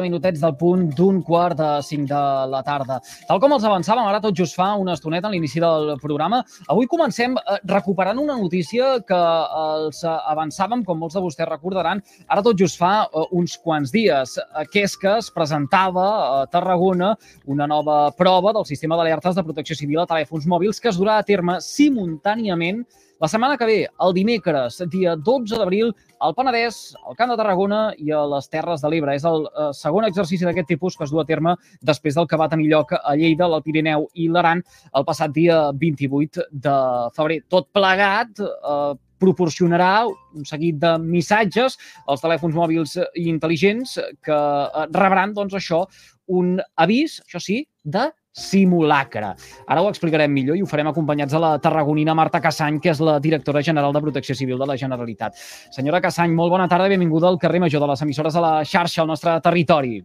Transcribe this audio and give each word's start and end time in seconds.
minutets 0.00 0.40
del 0.40 0.54
punt 0.56 0.86
d'un 0.96 1.18
quart 1.22 1.58
de 1.58 1.68
cinc 1.84 2.08
de 2.08 2.20
la 2.48 2.62
tarda. 2.64 2.98
Tal 3.28 3.40
com 3.42 3.52
els 3.52 3.64
avançàvem, 3.68 4.06
ara 4.08 4.22
tot 4.24 4.36
just 4.36 4.56
fa 4.56 4.70
una 4.80 4.94
estoneta 4.96 5.28
a 5.28 5.32
l'inici 5.32 5.60
del 5.60 5.98
programa, 6.00 6.40
avui 6.72 6.88
comencem 6.88 7.36
eh, 7.36 7.58
recuperant 7.68 8.18
una 8.22 8.38
notícia 8.40 8.94
que 9.04 9.18
els 9.18 10.00
avançàvem, 10.08 10.84
com 10.84 10.98
molts 11.02 11.18
de 11.18 11.24
vostès 11.24 11.50
recordaran, 11.50 12.00
ara 12.28 12.44
tot 12.46 12.56
just 12.56 12.80
fa 12.80 12.94
eh, 13.04 13.26
uns 13.36 13.58
quants 13.60 13.92
dies, 13.92 14.38
que 14.72 14.86
és 14.86 14.96
que 14.96 15.18
es 15.18 15.28
presentava 15.34 16.08
a 16.40 16.46
Tarragona 16.48 17.12
una 17.52 17.68
nova 17.68 18.06
prova 18.16 18.54
del 18.56 18.64
sistema 18.64 18.96
d'alertes 18.96 19.36
de 19.36 19.44
protecció 19.44 19.76
civil 19.76 20.00
a 20.00 20.08
telèfons 20.08 20.48
mòbils 20.48 20.80
que 20.80 20.88
es 20.88 20.98
durà 21.00 21.18
a 21.18 21.26
terme 21.26 21.60
simultàniament 21.60 22.86
la 23.22 23.28
setmana 23.28 23.56
que 23.56 23.66
ve, 23.68 23.76
el 24.02 24.14
dimecres, 24.16 24.80
dia 24.90 25.12
12 25.14 25.54
d'abril, 25.54 25.92
al 26.26 26.32
Penedès, 26.34 26.78
al 27.06 27.14
Camp 27.14 27.30
de 27.30 27.36
Tarragona 27.38 27.82
i 28.02 28.10
a 28.10 28.24
les 28.26 28.50
Terres 28.50 28.82
de 28.82 28.90
l'Ebre. 28.90 29.14
És 29.14 29.22
el 29.28 29.44
eh, 29.46 29.68
segon 29.78 30.08
exercici 30.08 30.42
d'aquest 30.42 30.66
tipus 30.72 30.96
que 30.98 31.06
es 31.06 31.12
du 31.14 31.20
a 31.22 31.24
terme 31.28 31.52
després 31.86 32.18
del 32.18 32.26
que 32.26 32.40
va 32.40 32.48
tenir 32.50 32.66
lloc 32.72 32.96
a 32.98 33.14
Lleida, 33.14 33.46
al 33.46 33.62
Pirineu 33.62 34.08
i 34.18 34.26
l'Aran 34.26 34.64
el 34.98 35.06
passat 35.06 35.30
dia 35.36 35.60
28 35.70 36.48
de 36.66 36.74
febrer. 37.14 37.38
Tot 37.46 37.70
plegat 37.70 38.42
eh, 38.42 38.94
proporcionarà 39.22 39.92
un 40.10 40.48
seguit 40.48 40.80
de 40.82 40.96
missatges 41.04 41.78
als 42.10 42.26
telèfons 42.26 42.58
mòbils 42.58 42.96
intel·ligents 43.22 44.00
que 44.26 44.40
eh, 44.40 44.88
rebran, 44.98 45.38
doncs, 45.38 45.54
això, 45.62 45.84
un 46.26 46.56
avís, 46.74 47.20
això 47.28 47.38
sí, 47.38 47.62
de 47.86 48.08
simulacre. 48.32 49.34
Ara 49.68 49.82
ho 49.82 49.88
explicarem 49.92 50.32
millor 50.32 50.56
i 50.56 50.62
ho 50.64 50.68
farem 50.68 50.88
acompanyats 50.88 51.34
de 51.34 51.40
la 51.40 51.52
tarragonina 51.62 52.14
Marta 52.16 52.40
Cassany, 52.40 52.80
que 52.80 52.92
és 52.92 53.00
la 53.04 53.18
directora 53.20 53.62
general 53.62 53.92
de 53.92 54.00
Protecció 54.00 54.34
Civil 54.34 54.58
de 54.58 54.68
la 54.68 54.76
Generalitat. 54.80 55.36
Senyora 55.70 56.00
Cassany, 56.00 56.32
molt 56.34 56.52
bona 56.52 56.68
tarda 56.68 56.88
i 56.88 56.96
benvinguda 56.96 57.28
al 57.28 57.38
carrer 57.38 57.60
Major 57.60 57.84
de 57.84 57.90
les 57.92 58.02
emissores 58.02 58.34
de 58.34 58.40
la 58.40 58.54
xarxa, 58.64 59.02
al 59.02 59.12
nostre 59.12 59.36
territori. 59.44 60.00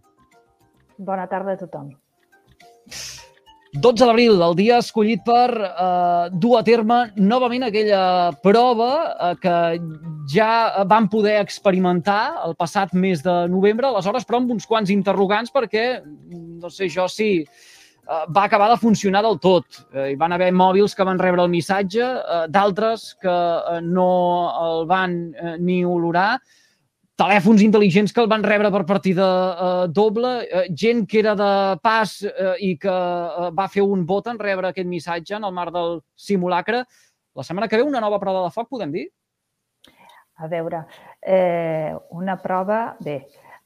Bona 0.97 1.27
tarda 1.27 1.55
a 1.55 1.61
tothom. 1.61 1.95
12 3.77 4.07
d'abril, 4.07 4.39
el 4.41 4.55
dia 4.57 4.77
escollit 4.81 5.21
per 5.27 5.51
eh, 5.53 6.29
dur 6.33 6.55
a 6.57 6.63
terme 6.65 7.11
novament 7.19 7.67
aquella 7.67 8.31
prova 8.41 8.89
eh, 9.11 9.33
que 9.43 9.55
ja 10.31 10.83
vam 10.87 11.09
poder 11.11 11.35
experimentar 11.43 12.47
el 12.47 12.55
passat 12.57 12.95
mes 12.95 13.21
de 13.23 13.35
novembre, 13.51 13.91
aleshores, 13.91 14.25
però 14.25 14.41
amb 14.41 14.55
uns 14.55 14.65
quants 14.65 14.89
interrogants 14.89 15.53
perquè, 15.53 15.87
no 16.33 16.71
sé 16.73 16.89
jo 16.89 17.05
si 17.11 17.29
Eh, 17.43 17.76
va 18.07 18.43
acabar 18.43 18.69
de 18.71 18.77
funcionar 18.81 19.23
del 19.25 19.39
tot. 19.39 19.81
Eh, 19.93 20.11
hi 20.11 20.15
van 20.19 20.35
haver 20.35 20.51
mòbils 20.55 20.95
que 20.95 21.07
van 21.07 21.19
rebre 21.19 21.43
el 21.43 21.51
missatge, 21.51 22.03
eh, 22.03 22.45
d'altres 22.49 23.13
que 23.21 23.39
no 23.83 24.11
el 24.67 24.87
van 24.87 25.19
ni 25.59 25.83
olorar, 25.85 26.37
telèfons 27.17 27.63
intel·ligents 27.65 28.13
que 28.13 28.21
el 28.21 28.29
van 28.29 28.45
rebre 28.45 28.69
per 28.73 28.83
partida 28.85 29.25
eh, 29.25 29.87
doble, 29.89 30.33
eh, 30.45 30.67
gent 30.69 31.05
que 31.09 31.19
era 31.23 31.33
de 31.37 31.49
pas 31.81 32.13
eh, 32.29 32.53
i 32.69 32.75
que 32.77 32.93
eh, 32.93 33.49
va 33.57 33.67
fer 33.73 33.85
un 33.85 34.05
vot 34.05 34.29
en 34.29 34.37
rebre 34.39 34.69
aquest 34.69 34.89
missatge 34.89 35.37
en 35.39 35.47
el 35.47 35.55
marc 35.55 35.73
del 35.73 36.01
simulacre. 36.15 36.83
La 37.37 37.45
setmana 37.45 37.67
que 37.67 37.79
ve 37.81 37.87
una 37.87 38.01
nova 38.03 38.21
prova 38.21 38.45
de 38.45 38.53
foc, 38.53 38.69
podem 38.69 38.93
dir? 38.93 39.07
A 40.37 40.49
veure, 40.51 40.85
eh, 41.25 41.93
una 42.13 42.37
prova... 42.41 42.95
Bé, 43.01 43.23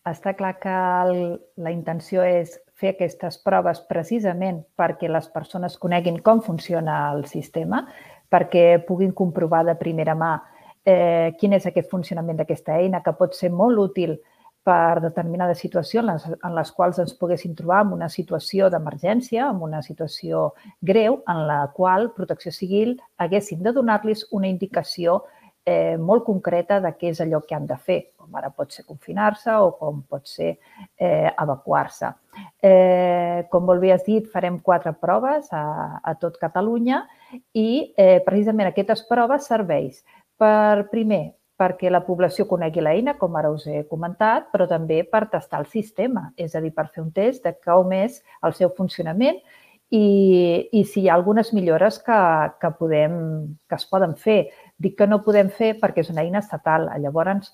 està 0.08 0.32
clar 0.34 0.56
que 0.58 0.72
el, 0.72 1.18
la 1.62 1.72
intenció 1.76 2.24
és 2.26 2.56
fer 2.82 2.96
aquestes 2.96 3.38
proves 3.46 3.84
precisament 3.90 4.64
perquè 4.78 5.10
les 5.10 5.30
persones 5.30 5.78
coneguin 5.78 6.20
com 6.26 6.42
funciona 6.42 7.04
el 7.14 7.28
sistema, 7.30 7.86
perquè 8.32 8.82
puguin 8.88 9.14
comprovar 9.14 9.64
de 9.68 9.78
primera 9.78 10.16
mà 10.18 10.34
eh, 10.86 11.32
quin 11.40 11.54
és 11.54 11.68
aquest 11.70 11.90
funcionament 11.92 12.42
d'aquesta 12.42 12.80
eina, 12.82 13.04
que 13.06 13.14
pot 13.18 13.38
ser 13.38 13.52
molt 13.54 13.80
útil 13.80 14.18
per 14.64 15.02
determinades 15.02 15.60
situacions 15.64 16.06
en 16.06 16.14
les, 16.14 16.26
en 16.46 16.56
les 16.56 16.72
quals 16.72 17.00
ens 17.02 17.16
poguessin 17.18 17.56
trobar 17.58 17.82
en 17.86 17.94
una 17.96 18.10
situació 18.14 18.70
d'emergència, 18.70 19.48
en 19.50 19.62
una 19.66 19.82
situació 19.82 20.52
greu, 20.82 21.22
en 21.28 21.46
la 21.50 21.64
qual 21.74 22.12
Protecció 22.18 22.54
Civil 22.54 23.00
haguessin 23.18 23.64
de 23.64 23.74
donar-los 23.74 24.28
una 24.32 24.50
indicació 24.52 25.24
eh, 25.66 25.98
molt 25.98 26.24
concreta 26.26 26.80
de 26.82 26.92
què 26.98 27.12
és 27.12 27.22
allò 27.24 27.42
que 27.46 27.56
han 27.56 27.68
de 27.70 27.78
fer, 27.78 28.00
com 28.18 28.36
ara 28.38 28.50
pot 28.56 28.72
ser 28.74 28.86
confinar-se 28.88 29.54
o 29.62 29.72
com 29.80 30.02
pot 30.10 30.28
ser 30.30 30.56
eh, 30.98 31.30
evacuar-se. 31.30 32.14
Eh, 32.64 33.44
com 33.52 33.68
molt 33.68 33.84
bé 33.84 33.92
has 33.94 34.06
dit, 34.08 34.28
farem 34.32 34.60
quatre 34.64 34.94
proves 34.98 35.52
a, 35.54 36.00
a 36.02 36.16
tot 36.22 36.40
Catalunya 36.42 37.04
i 37.54 37.94
eh, 37.98 38.20
precisament 38.26 38.72
aquestes 38.72 39.06
proves 39.10 39.50
serveix 39.52 40.02
per, 40.40 40.88
primer, 40.92 41.24
perquè 41.62 41.92
la 41.92 42.02
població 42.02 42.48
conegui 42.50 42.82
l'eina, 42.82 43.14
com 43.20 43.36
ara 43.38 43.52
us 43.54 43.68
he 43.70 43.84
comentat, 43.90 44.50
però 44.54 44.66
també 44.70 45.04
per 45.06 45.28
testar 45.30 45.62
el 45.62 45.68
sistema, 45.70 46.32
és 46.38 46.56
a 46.56 46.62
dir, 46.64 46.74
per 46.74 46.90
fer 46.90 47.04
un 47.04 47.12
test 47.14 47.46
de 47.46 47.54
com 47.62 47.94
és 47.94 48.24
el 48.48 48.56
seu 48.58 48.72
funcionament 48.78 49.38
i, 49.92 50.70
i 50.72 50.84
si 50.88 51.04
hi 51.04 51.10
ha 51.10 51.18
algunes 51.20 51.52
millores 51.54 52.00
que, 52.02 52.18
que, 52.62 52.72
podem, 52.80 53.14
que 53.68 53.78
es 53.78 53.86
poden 53.92 54.16
fer. 54.16 54.40
Dic 54.82 54.98
que 54.98 55.08
no 55.08 55.22
podem 55.26 55.52
fer 55.54 55.76
perquè 55.80 56.04
és 56.04 56.12
una 56.14 56.24
eina 56.26 56.42
estatal. 56.42 56.90
Llavors, 57.04 57.52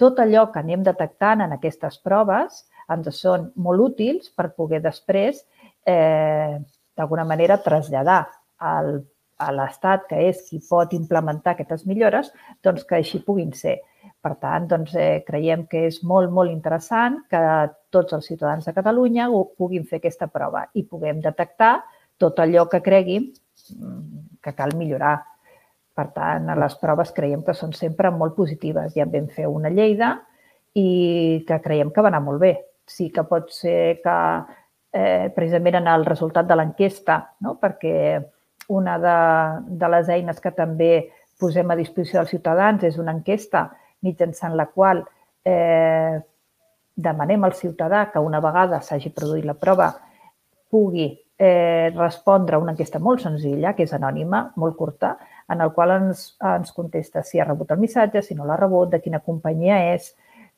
tot 0.00 0.20
allò 0.22 0.46
que 0.52 0.62
anem 0.62 0.84
detectant 0.86 1.44
en 1.44 1.52
aquestes 1.56 1.98
proves 2.04 2.64
ens 2.90 3.10
són 3.20 3.50
molt 3.56 3.84
útils 3.90 4.30
per 4.34 4.50
poder 4.56 4.80
després, 4.82 5.44
eh, 5.86 6.58
d'alguna 6.96 7.26
manera, 7.28 7.60
traslladar 7.62 8.22
al, 8.58 8.96
a 9.40 9.52
l'Estat, 9.56 10.06
que 10.10 10.18
és 10.28 10.42
qui 10.48 10.60
pot 10.68 10.92
implementar 10.96 11.54
aquestes 11.54 11.86
millores, 11.88 12.32
doncs 12.64 12.84
que 12.84 12.98
així 12.98 13.22
puguin 13.24 13.52
ser. 13.56 13.78
Per 14.20 14.34
tant, 14.40 14.66
doncs, 14.68 14.94
eh, 15.00 15.22
creiem 15.26 15.64
que 15.68 15.86
és 15.88 16.02
molt, 16.04 16.32
molt 16.32 16.52
interessant 16.52 17.22
que 17.30 17.40
tots 17.90 18.12
els 18.16 18.26
ciutadans 18.28 18.66
de 18.68 18.74
Catalunya 18.76 19.28
puguin 19.56 19.86
fer 19.88 20.00
aquesta 20.00 20.28
prova 20.28 20.66
i 20.74 20.84
puguem 20.84 21.22
detectar 21.24 21.78
tot 22.20 22.38
allò 22.38 22.66
que 22.68 22.82
creguin 22.84 23.30
mm, 23.30 24.40
que 24.44 24.52
cal 24.56 24.76
millorar. 24.76 25.16
Per 25.96 26.06
tant, 26.14 26.48
les 26.56 26.74
proves 26.80 27.12
creiem 27.12 27.42
que 27.44 27.54
són 27.56 27.74
sempre 27.76 28.10
molt 28.14 28.36
positives. 28.36 28.94
Ja 28.94 29.04
en 29.04 29.12
vam 29.12 29.28
fer 29.34 29.48
una 29.50 29.72
Lleida 29.72 30.14
i 30.78 31.44
que 31.46 31.60
creiem 31.64 31.90
que 31.90 32.02
va 32.02 32.12
anar 32.12 32.22
molt 32.24 32.40
bé. 32.40 32.54
Sí 32.86 33.10
que 33.14 33.24
pot 33.26 33.50
ser 33.54 34.00
que 34.04 34.16
eh, 34.92 35.30
precisament 35.34 35.80
en 35.80 35.88
el 35.90 36.06
resultat 36.06 36.46
de 36.46 36.56
l'enquesta, 36.58 37.20
no? 37.44 37.56
perquè 37.60 38.20
una 38.70 38.98
de, 39.02 39.18
de 39.82 39.88
les 39.90 40.08
eines 40.14 40.40
que 40.40 40.52
també 40.54 41.10
posem 41.40 41.70
a 41.70 41.78
disposició 41.78 42.20
dels 42.20 42.34
ciutadans 42.34 42.84
és 42.86 42.98
una 43.00 43.14
enquesta 43.16 43.66
mitjançant 44.06 44.54
la 44.56 44.68
qual 44.70 45.02
eh, 45.44 46.20
demanem 46.94 47.44
al 47.44 47.56
ciutadà 47.56 48.06
que 48.12 48.22
una 48.22 48.40
vegada 48.44 48.80
s'hagi 48.84 49.12
produït 49.16 49.46
la 49.48 49.56
prova 49.58 49.90
pugui 50.70 51.08
eh, 51.40 51.90
respondre 51.96 52.56
a 52.56 52.58
una 52.60 52.74
enquesta 52.74 52.98
molt 53.00 53.22
senzilla, 53.24 53.72
que 53.72 53.86
és 53.86 53.92
anònima, 53.96 54.42
molt 54.60 54.76
curta, 54.76 55.14
en 55.48 55.62
el 55.64 55.70
qual 55.72 55.94
ens, 55.94 56.24
ens 56.44 56.72
contesta 56.76 57.22
si 57.24 57.40
ha 57.40 57.46
rebut 57.46 57.70
el 57.72 57.80
missatge, 57.80 58.20
si 58.22 58.34
no 58.36 58.44
l'ha 58.44 58.58
rebut, 58.60 58.90
de 58.92 59.00
quina 59.00 59.22
companyia 59.24 59.78
és, 59.94 60.10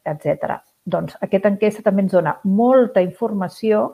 etc. 0.02 0.56
Doncs 0.82 1.14
aquesta 1.22 1.52
enquesta 1.52 1.84
també 1.86 2.02
ens 2.02 2.16
dona 2.16 2.32
molta 2.42 3.04
informació 3.04 3.84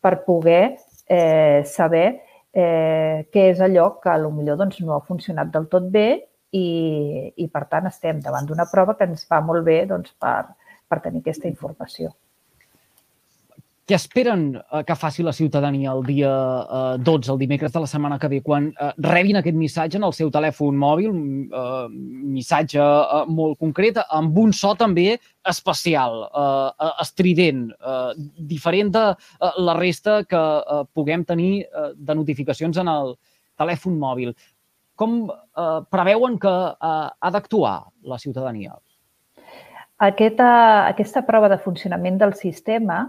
per 0.00 0.22
poder 0.24 0.62
eh, 1.04 1.60
saber 1.68 2.06
eh, 2.56 3.28
què 3.28 3.44
és 3.50 3.60
allò 3.60 3.90
que 4.00 4.14
potser 4.16 4.56
doncs, 4.56 4.80
no 4.80 4.96
ha 4.96 5.04
funcionat 5.04 5.52
del 5.52 5.68
tot 5.68 5.90
bé 5.92 6.08
i, 6.56 6.64
i, 7.36 7.48
per 7.52 7.66
tant, 7.68 7.90
estem 7.92 8.24
davant 8.24 8.48
d'una 8.48 8.70
prova 8.72 8.96
que 8.96 9.04
ens 9.04 9.28
va 9.28 9.42
molt 9.44 9.68
bé 9.68 9.82
doncs, 9.84 10.16
per, 10.16 10.48
per 10.88 11.00
tenir 11.04 11.20
aquesta 11.20 11.52
informació. 11.52 12.14
Què 13.88 13.96
esperen 13.96 14.42
eh, 14.58 14.82
que 14.84 14.94
faci 15.00 15.24
la 15.24 15.32
ciutadania 15.32 15.94
el 15.96 16.02
dia 16.04 16.28
eh, 16.60 16.96
12, 17.00 17.30
el 17.32 17.38
dimecres 17.40 17.72
de 17.72 17.80
la 17.80 17.88
setmana 17.88 18.18
que 18.20 18.28
ve, 18.28 18.42
quan 18.44 18.66
eh, 18.68 18.90
rebin 19.06 19.38
aquest 19.40 19.56
missatge 19.56 19.96
en 19.96 20.04
el 20.04 20.12
seu 20.12 20.28
telèfon 20.34 20.76
mòbil, 20.76 21.14
eh, 21.48 21.86
missatge 22.34 22.82
eh, 22.84 23.22
molt 23.32 23.56
concret, 23.62 24.02
amb 24.12 24.36
un 24.44 24.52
so 24.52 24.74
també 24.76 25.06
especial, 25.48 26.20
eh, 26.28 26.68
eh, 26.84 26.90
estrident, 27.06 27.62
eh, 27.72 28.28
diferent 28.52 28.92
de 28.92 29.04
eh, 29.08 29.52
la 29.70 29.78
resta 29.78 30.20
que 30.28 30.42
eh, 30.60 30.84
puguem 30.92 31.24
tenir 31.24 31.52
eh, 31.64 31.90
de 31.96 32.16
notificacions 32.18 32.76
en 32.84 32.92
el 32.92 33.14
telèfon 33.56 33.96
mòbil. 33.96 34.34
Com 35.00 35.22
eh, 35.32 35.78
preveuen 35.88 36.36
que 36.42 36.52
eh, 36.52 37.06
ha 37.08 37.30
d'actuar 37.32 37.78
la 38.04 38.20
ciutadania? 38.20 38.76
Aquesta, 40.04 40.50
aquesta 40.90 41.24
prova 41.24 41.48
de 41.48 41.56
funcionament 41.62 42.20
del 42.20 42.36
sistema 42.36 43.06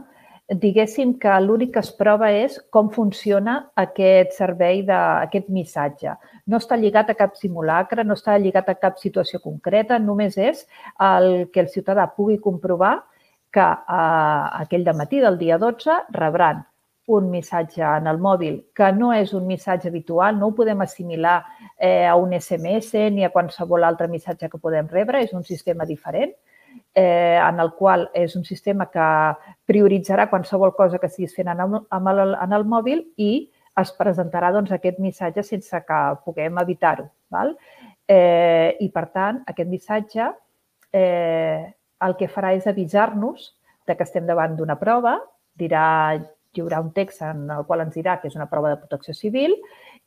diguéssim 0.50 1.14
que 1.22 1.34
l'únic 1.42 1.76
que 1.76 1.82
es 1.84 1.92
prova 1.94 2.32
és 2.34 2.58
com 2.74 2.90
funciona 2.90 3.58
aquest 3.78 4.34
servei 4.38 4.82
d'aquest 4.88 5.50
missatge. 5.54 6.16
No 6.50 6.58
està 6.58 6.78
lligat 6.78 7.12
a 7.12 7.18
cap 7.20 7.36
simulacre, 7.38 8.04
no 8.04 8.18
està 8.18 8.38
lligat 8.38 8.70
a 8.70 8.78
cap 8.82 8.98
situació 8.98 9.40
concreta, 9.44 10.00
només 10.00 10.38
és 10.38 10.66
el 10.98 11.50
que 11.54 11.62
el 11.62 11.70
ciutadà 11.70 12.08
pugui 12.16 12.40
comprovar 12.42 12.96
que 13.54 13.62
eh, 13.62 14.44
aquell 14.64 14.84
de 14.86 14.94
matí 14.94 15.22
del 15.22 15.38
dia 15.38 15.58
12 15.62 16.02
rebran 16.18 16.66
un 17.10 17.30
missatge 17.30 17.82
en 17.82 18.08
el 18.08 18.20
mòbil 18.22 18.60
que 18.74 18.92
no 18.94 19.14
és 19.14 19.34
un 19.34 19.48
missatge 19.50 19.90
habitual, 19.90 20.38
no 20.38 20.50
ho 20.50 20.56
podem 20.58 20.82
assimilar 20.82 21.40
eh, 21.78 22.06
a 22.06 22.16
un 22.16 22.34
SMS 22.38 23.10
ni 23.14 23.26
a 23.26 23.32
qualsevol 23.34 23.84
altre 23.84 24.08
missatge 24.08 24.50
que 24.50 24.62
podem 24.62 24.90
rebre, 24.90 25.24
és 25.26 25.34
un 25.34 25.44
sistema 25.44 25.86
diferent 25.90 26.34
en 26.96 27.60
el 27.62 27.70
qual 27.78 28.08
és 28.18 28.34
un 28.36 28.44
sistema 28.44 28.90
que 28.92 29.06
prioritzarà 29.70 30.26
qualsevol 30.30 30.74
cosa 30.76 30.98
que 31.00 31.08
estiguis 31.08 31.36
fent 31.36 31.48
en 31.54 31.62
el, 31.64 31.76
en 31.96 32.08
el, 32.12 32.34
en 32.36 32.56
el 32.58 32.66
mòbil 32.68 33.06
i 33.16 33.50
es 33.80 33.92
presentarà 33.96 34.52
doncs, 34.52 34.72
aquest 34.76 35.00
missatge 35.00 35.44
sense 35.46 35.84
que 35.88 36.00
puguem 36.26 36.58
evitar-ho. 36.62 37.08
Eh, 38.10 38.76
I, 38.82 38.90
per 38.90 39.06
tant, 39.14 39.44
aquest 39.48 39.70
missatge 39.70 40.26
eh, 40.92 41.70
el 42.06 42.16
que 42.18 42.30
farà 42.32 42.56
és 42.58 42.68
avisar-nos 42.68 43.54
de 43.88 43.96
que 43.96 44.06
estem 44.08 44.26
davant 44.28 44.56
d'una 44.58 44.80
prova, 44.82 45.20
dirà, 45.60 45.86
hi 46.18 46.64
haurà 46.64 46.82
un 46.82 46.92
text 46.96 47.22
en 47.26 47.46
el 47.54 47.66
qual 47.68 47.86
ens 47.86 47.96
dirà 47.96 48.18
que 48.20 48.30
és 48.30 48.36
una 48.38 48.50
prova 48.50 48.74
de 48.74 48.80
protecció 48.82 49.14
civil 49.14 49.54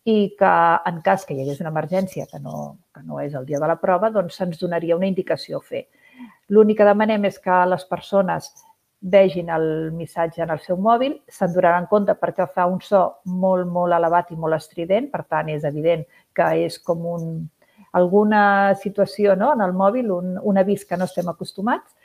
i 0.08 0.35
que 0.38 0.52
en 0.90 0.99
cas 1.06 1.26
que 1.26 1.37
hi 1.37 1.44
hagués 1.44 1.61
una 1.62 1.70
emergència 1.70 2.26
que 2.31 2.40
no, 2.43 2.78
que 2.94 3.02
no 3.06 3.20
és 3.23 3.37
el 3.38 3.46
dia 3.46 3.61
de 3.62 3.69
la 3.70 3.78
prova, 3.78 4.11
doncs 4.11 4.40
se'ns 4.40 4.58
donaria 4.58 4.99
una 4.99 5.06
indicació 5.06 5.61
a 5.61 5.67
fer. 5.69 5.85
L'únic 6.53 6.81
que 6.81 6.89
demanem 6.89 7.25
és 7.29 7.39
que 7.41 7.63
les 7.69 7.85
persones 7.89 8.53
vegin 9.03 9.49
el 9.51 9.91
missatge 9.97 10.43
en 10.45 10.53
el 10.55 10.61
seu 10.63 10.77
mòbil, 10.79 11.17
se'n 11.29 11.53
donaran 11.55 11.89
compte 11.91 12.15
perquè 12.19 12.47
fa 12.55 12.69
un 12.71 12.79
so 12.81 13.03
molt, 13.25 13.67
molt 13.67 13.97
elevat 13.97 14.31
i 14.31 14.39
molt 14.39 14.55
estrident, 14.55 15.09
per 15.11 15.25
tant, 15.27 15.51
és 15.51 15.65
evident 15.67 16.05
que 16.37 16.47
és 16.67 16.79
com 16.79 17.03
un, 17.11 17.25
alguna 17.99 18.75
situació 18.79 19.35
no? 19.37 19.53
en 19.57 19.65
el 19.65 19.75
mòbil, 19.75 20.11
un, 20.15 20.37
un 20.39 20.59
avís 20.59 20.87
que 20.87 20.97
no 20.97 21.09
estem 21.11 21.29
acostumats. 21.29 21.97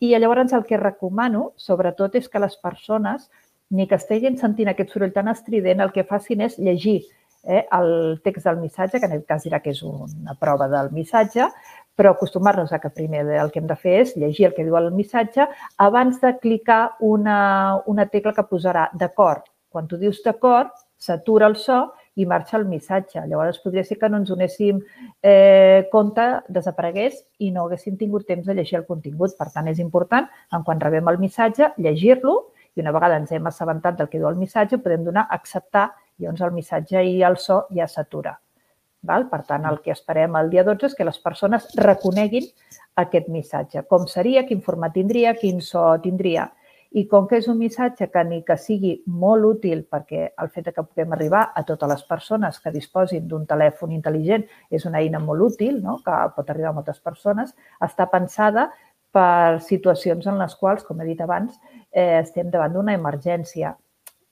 I 0.00 0.14
llavors 0.16 0.54
el 0.56 0.64
que 0.64 0.80
recomano, 0.80 1.50
sobretot, 1.60 2.16
és 2.16 2.28
que 2.28 2.40
les 2.40 2.56
persones, 2.56 3.28
ni 3.70 3.86
que 3.86 3.98
estiguin 4.00 4.38
sentint 4.38 4.70
aquest 4.72 4.94
soroll 4.94 5.12
tan 5.12 5.28
estrident, 5.28 5.82
el 5.82 5.92
que 5.92 6.06
facin 6.08 6.46
és 6.46 6.56
llegir 6.58 7.02
eh, 7.46 7.64
el 7.72 8.20
text 8.24 8.46
del 8.46 8.60
missatge, 8.60 9.00
que 9.00 9.06
en 9.06 9.16
aquest 9.16 9.28
cas 9.28 9.44
dirà 9.46 9.62
que 9.62 9.72
és 9.72 9.82
una 9.86 10.36
prova 10.38 10.68
del 10.68 10.90
missatge, 10.92 11.48
però 11.96 12.12
acostumar-nos 12.12 12.72
a 12.72 12.78
que 12.78 12.90
primer 12.90 13.24
el 13.40 13.50
que 13.50 13.62
hem 13.62 13.68
de 13.70 13.76
fer 13.80 14.00
és 14.02 14.16
llegir 14.20 14.50
el 14.50 14.56
que 14.56 14.64
diu 14.66 14.76
el 14.76 14.90
missatge 14.92 15.46
abans 15.80 16.20
de 16.20 16.34
clicar 16.42 16.96
una, 17.00 17.38
una 17.86 18.06
tecla 18.12 18.34
que 18.36 18.44
posarà 18.50 18.90
d'acord. 18.92 19.46
Quan 19.72 19.88
tu 19.88 19.96
dius 19.96 20.20
d'acord, 20.24 20.74
s'atura 20.96 21.48
el 21.48 21.56
so 21.56 21.86
i 22.16 22.24
marxa 22.24 22.56
el 22.56 22.64
missatge. 22.68 23.20
Llavors, 23.28 23.60
podria 23.64 23.84
ser 23.84 23.98
que 24.00 24.08
no 24.08 24.20
ens 24.20 24.30
donéssim 24.32 24.80
eh, 25.22 25.86
compte, 25.92 26.24
desaparegués 26.48 27.18
i 27.44 27.50
no 27.52 27.66
haguéssim 27.66 27.96
tingut 28.00 28.26
temps 28.28 28.46
de 28.46 28.56
llegir 28.56 28.78
el 28.80 28.86
contingut. 28.88 29.36
Per 29.36 29.48
tant, 29.52 29.68
és 29.68 29.80
important, 29.84 30.28
en 30.52 30.64
quan 30.64 30.80
rebem 30.80 31.12
el 31.12 31.20
missatge, 31.20 31.74
llegir-lo 31.76 32.38
i 32.76 32.84
una 32.84 32.92
vegada 32.92 33.16
ens 33.20 33.32
hem 33.32 33.46
assabentat 33.48 33.96
del 34.00 34.08
que 34.08 34.20
diu 34.20 34.28
el 34.28 34.40
missatge, 34.40 34.80
podem 34.84 35.04
donar 35.04 35.26
acceptar 35.32 35.90
llavors 36.18 36.42
el 36.42 36.52
missatge 36.56 37.04
i 37.04 37.22
el 37.26 37.38
so 37.42 37.64
ja 37.74 37.88
s'atura. 37.88 38.36
Val? 39.06 39.28
Per 39.30 39.42
tant, 39.46 39.64
el 39.70 39.80
que 39.84 39.94
esperem 39.94 40.36
el 40.40 40.50
dia 40.50 40.64
12 40.66 40.90
és 40.90 40.94
que 40.98 41.06
les 41.06 41.18
persones 41.22 41.68
reconeguin 41.78 42.46
aquest 43.02 43.28
missatge. 43.32 43.84
Com 43.90 44.06
seria, 44.10 44.46
quin 44.48 44.62
format 44.64 44.94
tindria, 44.96 45.34
quin 45.38 45.60
so 45.62 45.88
tindria. 46.02 46.50
I 46.96 47.04
com 47.10 47.26
que 47.28 47.40
és 47.42 47.48
un 47.50 47.58
missatge 47.60 48.08
que 48.08 48.22
ni 48.24 48.40
que 48.46 48.56
sigui 48.56 48.94
molt 49.06 49.44
útil, 49.44 49.82
perquè 49.90 50.30
el 50.42 50.50
fet 50.54 50.70
que 50.72 50.84
puguem 50.84 51.12
arribar 51.12 51.42
a 51.54 51.62
totes 51.68 51.90
les 51.90 52.04
persones 52.08 52.60
que 52.62 52.72
disposin 52.72 53.26
d'un 53.28 53.44
telèfon 53.46 53.92
intel·ligent 53.92 54.46
és 54.70 54.86
una 54.88 55.02
eina 55.02 55.20
molt 55.20 55.44
útil, 55.50 55.82
no? 55.82 55.98
que 56.04 56.20
pot 56.36 56.50
arribar 56.50 56.72
a 56.72 56.78
moltes 56.78 57.02
persones, 57.04 57.52
està 57.84 58.08
pensada 58.08 58.70
per 59.12 59.60
situacions 59.64 60.26
en 60.28 60.38
les 60.40 60.54
quals, 60.56 60.84
com 60.84 61.00
he 61.00 61.10
dit 61.10 61.20
abans, 61.20 61.58
eh, 61.90 62.20
estem 62.22 62.48
davant 62.52 62.72
d'una 62.72 62.96
emergència 62.96 63.74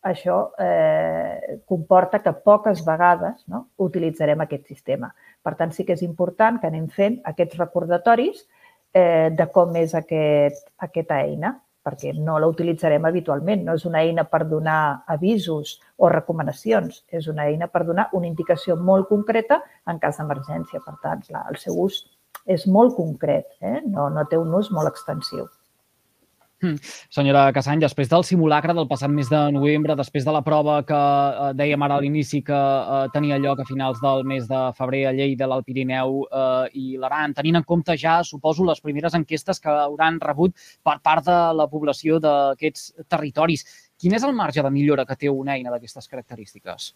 això 0.05 0.39
eh, 0.61 1.61
comporta 1.67 2.21
que 2.23 2.33
poques 2.45 2.85
vegades 2.87 3.45
no, 3.49 3.69
utilitzarem 3.81 4.45
aquest 4.45 4.69
sistema. 4.69 5.11
Per 5.43 5.55
tant, 5.59 5.73
sí 5.73 5.85
que 5.85 5.97
és 5.97 6.05
important 6.05 6.61
que 6.61 6.69
anem 6.69 6.89
fent 6.93 7.21
aquests 7.33 7.59
recordatoris 7.61 8.45
eh, 8.93 9.31
de 9.33 9.47
com 9.53 9.75
és 9.81 9.95
aquest, 9.97 10.69
aquesta 10.87 11.21
eina, 11.25 11.55
perquè 11.85 12.15
no 12.17 12.39
la 12.41 12.49
utilitzarem 12.49 13.05
habitualment. 13.05 13.65
No 13.65 13.75
és 13.77 13.85
una 13.89 14.05
eina 14.05 14.25
per 14.29 14.45
donar 14.49 15.05
avisos 15.17 15.79
o 15.97 16.09
recomanacions, 16.13 17.03
és 17.09 17.29
una 17.33 17.49
eina 17.49 17.69
per 17.73 17.85
donar 17.89 18.09
una 18.13 18.29
indicació 18.29 18.77
molt 18.77 19.09
concreta 19.09 19.61
en 19.89 20.01
cas 20.01 20.21
d'emergència. 20.21 20.81
Per 20.85 20.97
tant, 21.03 21.25
el 21.45 21.61
seu 21.61 21.81
ús 21.85 22.01
és 22.45 22.67
molt 22.69 22.97
concret, 22.97 23.49
eh? 23.61 23.81
no, 23.89 24.09
no 24.13 24.25
té 24.29 24.41
un 24.41 24.53
ús 24.57 24.73
molt 24.73 24.93
extensiu. 24.93 25.49
Mm. 26.63 26.79
Senyora 27.13 27.49
Cassany, 27.53 27.81
després 27.83 28.09
del 28.09 28.25
simulacre 28.25 28.73
del 28.77 28.87
passat 28.89 29.11
mes 29.13 29.29
de 29.29 29.41
novembre, 29.53 29.97
després 29.99 30.25
de 30.25 30.33
la 30.33 30.41
prova 30.47 30.79
que 30.87 30.97
eh, 30.97 31.51
dèiem 31.59 31.83
ara 31.85 31.99
a 31.99 32.03
l'inici 32.05 32.41
que 32.47 32.57
eh, 32.57 33.01
tenia 33.13 33.41
lloc 33.43 33.61
a 33.61 33.67
finals 33.69 34.01
del 34.01 34.25
mes 34.29 34.47
de 34.49 34.61
febrer 34.79 35.05
a 35.11 35.13
Lleida, 35.17 35.49
l'Alt 35.51 35.67
Pirineu 35.67 36.23
eh, 36.25 36.79
i 36.81 36.87
l'Aran, 37.01 37.35
tenint 37.37 37.61
en 37.61 37.69
compte 37.69 37.99
ja, 38.01 38.21
suposo, 38.25 38.65
les 38.65 38.81
primeres 38.81 39.19
enquestes 39.19 39.61
que 39.61 39.77
hauran 39.85 40.21
rebut 40.23 40.57
per 40.83 40.99
part 41.05 41.27
de 41.29 41.39
la 41.59 41.69
població 41.69 42.21
d'aquests 42.23 43.07
territoris, 43.13 43.67
quin 44.01 44.17
és 44.17 44.25
el 44.25 44.35
marge 44.37 44.63
de 44.63 44.73
millora 44.73 45.05
que 45.09 45.19
té 45.19 45.31
una 45.31 45.59
eina 45.59 45.75
d'aquestes 45.75 46.09
característiques? 46.09 46.93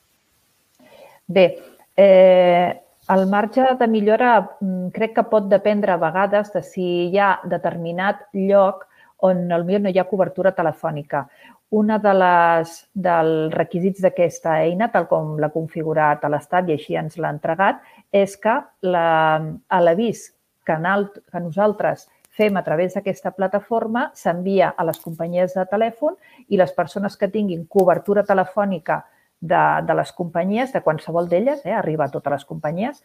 Bé, 1.29 1.49
eh, 1.97 2.73
el 3.13 3.27
marge 3.29 3.65
de 3.79 3.89
millora 3.89 4.33
mm, 4.61 4.91
crec 4.97 5.19
que 5.19 5.29
pot 5.29 5.49
dependre 5.49 5.93
a 5.93 6.01
vegades 6.01 6.55
de 6.55 6.63
si 6.65 6.87
hi 7.09 7.19
ha 7.21 7.35
determinat 7.45 8.25
lloc 8.33 8.88
on 9.27 9.49
potser 9.49 9.81
no 9.83 9.91
hi 9.91 9.99
ha 9.99 10.09
cobertura 10.09 10.53
telefònica. 10.53 11.27
Una 11.71 11.99
de 12.01 12.13
les, 12.17 12.75
dels 12.95 13.53
requisits 13.53 14.01
d'aquesta 14.01 14.61
eina, 14.65 14.89
tal 14.89 15.07
com 15.09 15.37
l'ha 15.39 15.51
configurat 15.53 16.25
a 16.25 16.31
l'Estat 16.33 16.69
i 16.69 16.77
així 16.79 16.97
ens 16.97 17.19
l'ha 17.19 17.33
entregat, 17.35 17.83
és 18.13 18.37
que 18.37 18.55
l'avís 18.83 20.31
que, 20.65 20.79
que 20.79 21.41
nosaltres 21.41 22.09
fem 22.39 22.57
a 22.57 22.63
través 22.63 22.95
d'aquesta 22.95 23.35
plataforma 23.35 24.09
s'envia 24.15 24.71
a 24.77 24.87
les 24.87 25.01
companyies 25.03 25.55
de 25.59 25.67
telèfon 25.67 26.17
i 26.49 26.57
les 26.61 26.73
persones 26.73 27.17
que 27.19 27.29
tinguin 27.29 27.67
cobertura 27.67 28.25
telefònica 28.25 29.03
de, 29.41 29.63
de 29.87 29.95
les 29.95 30.13
companyies, 30.13 30.73
de 30.73 30.83
qualsevol 30.83 31.29
d'elles, 31.29 31.65
eh, 31.67 31.75
arriba 31.75 32.07
a 32.07 32.15
totes 32.15 32.33
les 32.39 32.47
companyies, 32.47 33.03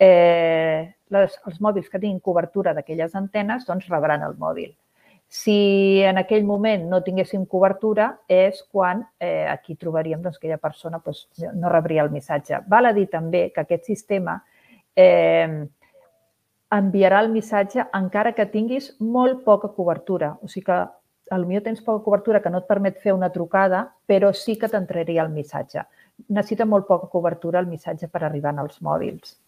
eh, 0.00 0.94
les, 1.10 1.40
els 1.48 1.60
mòbils 1.60 1.90
que 1.90 2.00
tinguin 2.00 2.20
cobertura 2.20 2.74
d'aquelles 2.76 3.14
antenes 3.20 3.66
doncs 3.68 3.88
rebran 3.92 4.24
el 4.24 4.36
mòbil. 4.40 4.72
Si 5.28 6.00
en 6.06 6.18
aquell 6.20 6.44
moment 6.46 6.84
no 6.90 7.02
tinguéssim 7.02 7.46
cobertura, 7.50 8.10
és 8.30 8.60
quan 8.70 9.02
eh, 9.18 9.46
aquí 9.50 9.74
trobaríem 9.74 10.22
doncs, 10.22 10.38
que 10.38 10.46
aquella 10.46 10.62
persona 10.62 11.00
doncs, 11.04 11.26
no 11.54 11.72
rebria 11.72 12.04
el 12.04 12.12
missatge. 12.14 12.60
Val 12.70 12.86
a 12.86 12.92
dir 12.94 13.08
també 13.10 13.48
que 13.54 13.64
aquest 13.64 13.88
sistema 13.90 14.36
eh, 14.94 15.66
enviarà 16.74 17.22
el 17.24 17.32
missatge 17.32 17.86
encara 17.94 18.34
que 18.34 18.46
tinguis 18.50 18.92
molt 19.00 19.42
poca 19.44 19.72
cobertura. 19.74 20.34
O 20.42 20.48
sigui 20.48 20.68
que 20.70 20.78
potser 21.30 21.62
tens 21.64 21.80
poca 21.80 22.04
cobertura 22.04 22.40
que 22.42 22.50
no 22.50 22.60
et 22.60 22.68
permet 22.68 23.00
fer 23.00 23.14
una 23.14 23.30
trucada, 23.32 23.86
però 24.06 24.32
sí 24.32 24.58
que 24.60 24.68
t'entraria 24.68 25.22
el 25.24 25.32
missatge. 25.32 25.86
Necessita 26.28 26.64
molt 26.64 26.86
poca 26.86 27.08
cobertura 27.08 27.58
el 27.60 27.66
missatge 27.66 28.08
per 28.08 28.22
arribar 28.22 28.54
als 28.58 28.80
mòbils. 28.80 29.38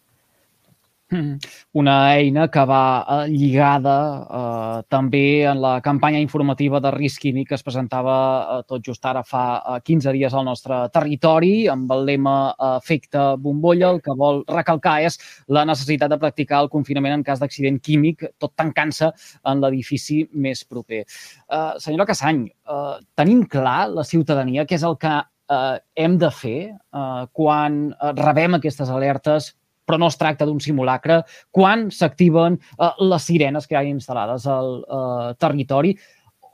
Mm. 1.09 1.37
Una 1.79 1.93
eina 2.17 2.49
que 2.51 2.63
va 2.67 3.05
eh, 3.07 3.29
lligada 3.31 3.95
eh, 4.27 4.79
també 4.91 5.45
en 5.47 5.61
la 5.63 5.77
campanya 5.81 6.19
informativa 6.19 6.81
de 6.83 6.91
risc 6.91 7.21
químic 7.23 7.47
que 7.47 7.55
es 7.55 7.63
presentava 7.63 8.15
eh, 8.57 8.65
tot 8.67 8.83
just 8.83 9.05
ara 9.07 9.21
fa 9.23 9.43
eh, 9.61 9.77
15 9.87 10.11
dies 10.17 10.33
al 10.35 10.43
nostre 10.43 10.81
territori 10.91 11.69
amb 11.71 11.93
el 11.95 12.03
lema 12.09 12.33
eh, 12.51 12.73
efecte 12.81 13.23
bombolla. 13.39 13.93
El 13.95 14.01
que 14.03 14.15
vol 14.19 14.43
recalcar 14.51 14.97
és 15.07 15.15
la 15.47 15.63
necessitat 15.69 16.11
de 16.11 16.19
practicar 16.19 16.59
el 16.65 16.71
confinament 16.73 17.15
en 17.15 17.23
cas 17.23 17.39
d'accident 17.39 17.79
químic, 17.79 18.25
tot 18.37 18.51
tancant-se 18.59 19.07
en 19.47 19.63
l'edifici 19.63 20.25
més 20.33 20.65
proper. 20.67 21.05
Eh, 21.07 21.71
senyora 21.79 22.09
Cassany, 22.11 22.43
eh, 22.51 22.93
tenim 23.15 23.45
clar 23.47 23.93
la 23.95 24.03
ciutadania 24.03 24.67
què 24.67 24.75
és 24.75 24.83
el 24.83 24.99
que 24.99 25.15
eh, 25.15 25.79
hem 25.95 26.19
de 26.19 26.31
fer 26.35 26.59
eh, 26.67 27.23
quan 27.31 27.79
eh, 27.93 28.11
rebem 28.19 28.59
aquestes 28.59 28.91
alertes 28.91 29.53
però 29.87 29.99
no 30.01 30.11
es 30.11 30.19
tracta 30.19 30.45
d'un 30.45 30.59
simulacre, 30.63 31.21
quan 31.55 31.87
s'activen 31.93 32.59
eh, 32.59 32.91
les 33.07 33.27
sirenes 33.31 33.67
que 33.67 33.77
hi 33.77 33.79
ha 33.79 33.87
instal·lades 33.87 34.47
al 34.51 34.71
eh, 34.83 35.33
territori, 35.39 35.95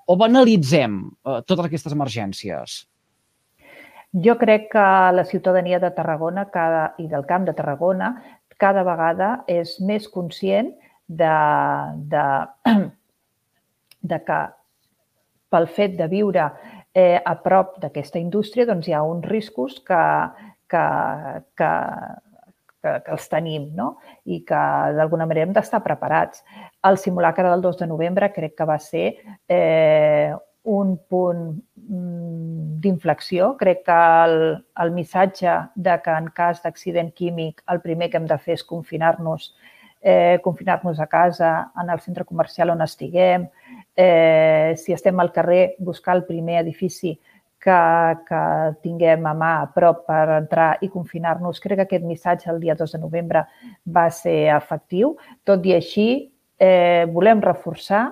o 0.06 0.18
banalitzem 0.20 1.00
eh, 1.02 1.40
totes 1.48 1.66
aquestes 1.66 1.96
emergències? 1.96 2.84
Jo 4.24 4.36
crec 4.38 4.70
que 4.76 4.88
la 5.18 5.26
ciutadania 5.26 5.80
de 5.82 5.90
Tarragona 5.96 6.46
cada, 6.54 6.92
i 7.02 7.08
del 7.10 7.26
Camp 7.26 7.48
de 7.48 7.56
Tarragona 7.58 8.14
cada 8.62 8.84
vegada 8.86 9.30
és 9.50 9.80
més 9.82 10.06
conscient 10.08 10.70
de, 11.08 11.38
de, 12.14 12.26
de 14.14 14.20
que 14.28 14.40
pel 15.54 15.68
fet 15.70 15.98
de 15.98 16.08
viure 16.12 16.46
eh, 16.94 17.18
a 17.18 17.34
prop 17.42 17.80
d'aquesta 17.82 18.22
indústria 18.22 18.68
doncs 18.70 18.88
hi 18.88 18.94
ha 18.94 19.02
uns 19.06 19.26
riscos 19.30 19.80
que, 19.88 20.04
que, 20.70 20.86
que 21.58 21.72
que, 22.84 22.96
que 23.06 23.14
els 23.16 23.28
tenim 23.32 23.70
no? 23.78 23.94
i 24.28 24.42
que 24.48 24.64
d'alguna 24.98 25.28
manera 25.30 25.48
hem 25.48 25.56
d'estar 25.56 25.82
preparats. 25.86 26.44
El 26.84 27.00
simulacre 27.00 27.48
del 27.50 27.64
2 27.64 27.80
de 27.84 27.88
novembre 27.88 28.34
crec 28.36 28.58
que 28.60 28.68
va 28.68 28.80
ser 28.84 29.06
eh, 29.48 30.34
un 30.64 30.96
punt 31.10 31.46
mm, 31.76 32.80
d'inflexió. 32.84 33.54
Crec 33.60 33.86
que 33.88 34.00
el, 34.26 34.40
el 34.84 34.92
missatge 34.96 35.56
de 35.76 36.00
que 36.04 36.18
en 36.20 36.32
cas 36.36 36.64
d'accident 36.64 37.14
químic 37.16 37.64
el 37.72 37.82
primer 37.84 38.12
que 38.12 38.20
hem 38.20 38.28
de 38.30 38.40
fer 38.40 38.60
és 38.60 38.68
confinar-nos 38.68 39.54
eh, 40.04 40.40
confinar-nos 40.44 41.00
a 41.00 41.08
casa, 41.08 41.72
anar 41.80 41.96
al 41.96 42.02
centre 42.04 42.26
comercial 42.28 42.74
on 42.74 42.84
estiguem, 42.84 43.48
eh, 43.96 44.74
si 44.76 44.92
estem 44.92 45.20
al 45.24 45.32
carrer, 45.32 45.76
buscar 45.80 46.18
el 46.18 46.26
primer 46.28 46.60
edifici 46.60 47.14
que, 47.64 47.80
que 48.28 48.42
tinguem 48.84 49.26
a 49.26 49.34
mà 49.38 49.54
a 49.62 49.70
prop 49.72 50.04
per 50.10 50.26
entrar 50.42 50.74
i 50.84 50.90
confinar-nos. 50.92 51.62
Crec 51.64 51.80
que 51.80 51.88
aquest 51.88 52.08
missatge 52.08 52.52
el 52.52 52.60
dia 52.64 52.76
2 52.80 52.98
de 52.98 53.00
novembre 53.00 53.46
va 53.86 54.10
ser 54.12 54.52
efectiu. 54.56 55.16
Tot 55.48 55.66
i 55.66 55.78
així, 55.78 56.08
eh, 56.60 57.06
volem 57.14 57.42
reforçar 57.42 58.10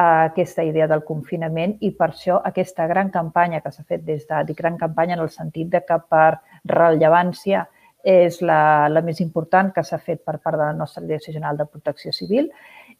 aquesta 0.00 0.64
idea 0.64 0.86
del 0.88 1.02
confinament 1.04 1.74
i 1.84 1.90
per 1.92 2.10
això 2.12 2.38
aquesta 2.44 2.86
gran 2.88 3.10
campanya 3.12 3.60
que 3.60 3.72
s'ha 3.72 3.84
fet 3.84 4.04
des 4.06 4.24
de, 4.28 4.44
dic 4.48 4.56
gran 4.56 4.78
campanya 4.80 5.18
en 5.18 5.24
el 5.26 5.28
sentit 5.28 5.68
de 5.68 5.82
que 5.84 5.98
per 6.08 6.40
rellevància 6.64 7.66
és 8.02 8.38
la, 8.40 8.88
la 8.88 9.02
més 9.04 9.20
important 9.20 9.74
que 9.74 9.84
s'ha 9.84 9.98
fet 10.00 10.22
per 10.24 10.38
part 10.38 10.56
de 10.56 10.64
la 10.64 10.76
nostra 10.76 11.04
Direcció 11.04 11.34
General 11.34 11.58
de 11.58 11.66
Protecció 11.66 12.14
Civil. 12.16 12.48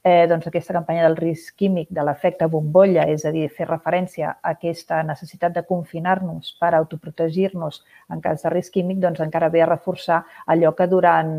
Eh, 0.02 0.26
doncs 0.28 0.46
aquesta 0.48 0.72
campanya 0.72 1.02
del 1.04 1.16
risc 1.18 1.58
químic 1.60 1.90
de 1.92 2.00
l'efecte 2.08 2.46
bombolla, 2.48 3.02
és 3.12 3.26
a 3.28 3.32
dir, 3.34 3.50
fer 3.52 3.66
referència 3.68 4.30
a 4.32 4.54
aquesta 4.54 5.02
necessitat 5.04 5.52
de 5.52 5.62
confinar-nos 5.68 6.54
per 6.60 6.70
autoprotegir-nos 6.78 7.82
en 8.08 8.22
cas 8.24 8.46
de 8.46 8.52
risc 8.54 8.72
químic, 8.78 8.96
doncs 9.02 9.20
encara 9.20 9.50
ve 9.52 9.60
a 9.60 9.68
reforçar 9.68 10.22
allò 10.46 10.72
que 10.78 10.86
durant 10.88 11.34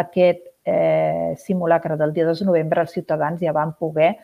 aquest 0.00 0.46
eh, 0.64 1.34
simulacre 1.36 1.98
del 2.00 2.14
dia 2.16 2.24
2 2.24 2.40
de 2.40 2.46
novembre 2.48 2.86
els 2.86 2.96
ciutadans 2.96 3.44
ja 3.44 3.52
van 3.52 3.76
poder 3.76 4.14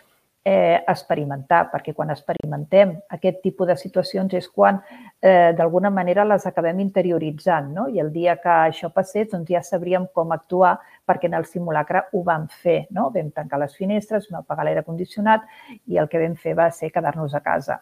eh, 0.47 0.79
experimentar, 0.87 1.65
perquè 1.73 1.91
quan 1.91 2.12
experimentem 2.15 2.93
aquest 3.11 3.41
tipus 3.43 3.67
de 3.67 3.75
situacions 3.81 4.37
és 4.38 4.47
quan 4.47 4.79
eh, 4.79 5.50
d'alguna 5.59 5.91
manera 5.91 6.23
les 6.29 6.47
acabem 6.47 6.79
interioritzant, 6.85 7.73
no? 7.75 7.88
I 7.91 7.99
el 8.05 8.12
dia 8.15 8.37
que 8.38 8.53
això 8.69 8.93
passés, 8.95 9.26
doncs 9.33 9.50
ja 9.50 9.65
sabríem 9.67 10.07
com 10.15 10.31
actuar 10.37 10.76
perquè 11.07 11.26
en 11.26 11.35
el 11.41 11.49
simulacre 11.50 12.05
ho 12.12 12.23
vam 12.23 12.47
fer, 12.62 12.85
no? 12.95 13.09
Vam 13.11 13.35
tancar 13.35 13.59
les 13.65 13.75
finestres, 13.75 14.31
vam 14.31 14.45
apagar 14.45 14.69
l'aire 14.69 14.87
condicionat 14.87 15.43
i 15.91 15.99
el 15.99 16.07
que 16.07 16.23
vam 16.23 16.38
fer 16.38 16.55
va 16.55 16.71
ser 16.71 16.95
quedar-nos 16.95 17.35
a 17.35 17.43
casa. 17.43 17.81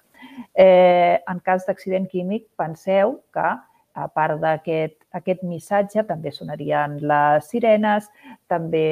Eh, 0.57 1.21
en 1.21 1.45
cas 1.45 1.69
d'accident 1.69 2.09
químic, 2.09 2.49
penseu 2.57 3.19
que 3.35 3.55
a 3.95 4.09
part 4.09 4.41
d'aquest 4.41 4.97
aquest 5.15 5.45
missatge, 5.47 6.03
també 6.09 6.33
sonarien 6.33 6.97
les 7.05 7.45
sirenes, 7.45 8.09
també 8.49 8.87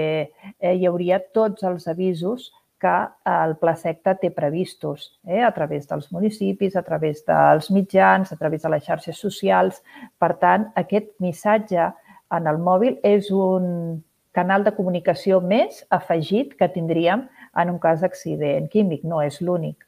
eh, 0.61 0.75
hi 0.76 0.85
hauria 0.87 1.25
tots 1.33 1.64
els 1.64 1.88
avisos 1.88 2.52
que 2.83 2.93
el 3.31 3.55
Pla 3.61 3.75
Secta 3.79 4.17
té 4.19 4.33
previstos 4.35 5.12
eh, 5.27 5.41
a 5.47 5.53
través 5.55 5.87
dels 5.91 6.11
municipis, 6.12 6.75
a 6.77 6.83
través 6.83 7.23
dels 7.29 7.71
mitjans, 7.71 8.33
a 8.33 8.39
través 8.41 8.65
de 8.67 8.73
les 8.75 8.85
xarxes 8.85 9.21
socials. 9.23 9.83
Per 10.19 10.33
tant, 10.43 10.69
aquest 10.83 11.12
missatge 11.23 11.93
en 12.33 12.49
el 12.51 12.59
mòbil 12.59 12.99
és 13.07 13.31
un 13.31 14.03
canal 14.33 14.65
de 14.65 14.73
comunicació 14.75 15.41
més 15.45 15.83
afegit 15.93 16.57
que 16.59 16.71
tindríem 16.73 17.27
en 17.62 17.73
un 17.75 17.79
cas 17.79 18.01
d'accident 18.03 18.71
químic. 18.73 19.05
No 19.05 19.21
és 19.23 19.41
l'únic. 19.45 19.85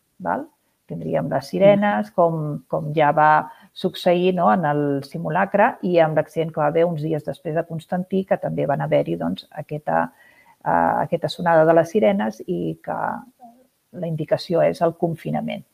Tindríem 0.85 1.31
les 1.33 1.49
sirenes, 1.49 2.11
com, 2.13 2.61
com 2.69 2.93
ja 2.97 3.09
va 3.17 3.49
succeir 3.73 4.35
no, 4.37 4.51
en 4.53 4.67
el 4.69 4.83
simulacre 5.09 5.73
i 5.83 5.97
amb 5.99 6.21
l'accident 6.21 6.53
que 6.53 6.61
va 6.61 6.69
haver 6.69 6.85
uns 6.87 7.03
dies 7.03 7.25
després 7.25 7.57
de 7.57 7.65
Constantí, 7.67 8.23
que 8.29 8.39
també 8.39 8.69
van 8.69 8.85
haver-hi 8.85 9.17
doncs, 9.19 9.49
aquesta, 9.65 10.11
aquesta 10.65 11.29
sonada 11.29 11.65
de 11.69 11.77
les 11.77 11.91
sirenes 11.93 12.41
i 12.47 12.79
que 12.83 12.99
la 14.01 14.09
indicació 14.09 14.63
és 14.65 14.81
el 14.83 14.97
confinament. 14.99 15.65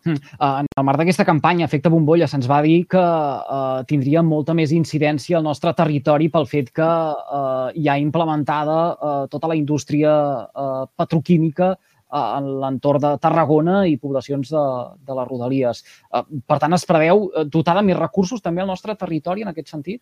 Hmm. 0.00 0.16
En 0.40 0.68
el 0.80 0.84
marc 0.88 0.96
d'aquesta 0.96 1.26
campanya 1.28 1.66
Efecte 1.66 1.90
Bombolla 1.92 2.24
se'ns 2.30 2.46
va 2.48 2.62
dir 2.64 2.86
que 2.88 3.00
uh, 3.00 3.82
tindria 3.88 4.22
molta 4.24 4.54
més 4.56 4.72
incidència 4.72 5.36
al 5.36 5.44
nostre 5.44 5.74
territori 5.76 6.30
pel 6.32 6.48
fet 6.48 6.70
que 6.72 6.86
uh, 6.88 7.68
hi 7.76 7.84
ha 7.84 7.98
implementada 8.00 8.78
uh, 8.94 9.26
tota 9.28 9.50
la 9.52 9.58
indústria 9.58 10.14
uh, 10.48 10.86
petroquímica 10.96 11.74
uh, 11.74 12.22
en 12.38 12.48
l'entorn 12.62 13.04
de 13.04 13.12
Tarragona 13.20 13.82
i 13.90 13.98
poblacions 14.00 14.54
de, 14.54 14.64
de 15.04 15.18
les 15.20 15.28
Rodalies. 15.28 15.84
Uh, 16.08 16.24
per 16.48 16.60
tant, 16.64 16.78
es 16.78 16.88
preveu 16.88 17.28
dotar 17.52 17.76
de 17.76 17.84
més 17.90 18.00
recursos 18.00 18.40
també 18.40 18.64
al 18.64 18.72
nostre 18.72 18.96
territori 18.96 19.44
en 19.44 19.52
aquest 19.52 19.68
sentit? 19.68 20.00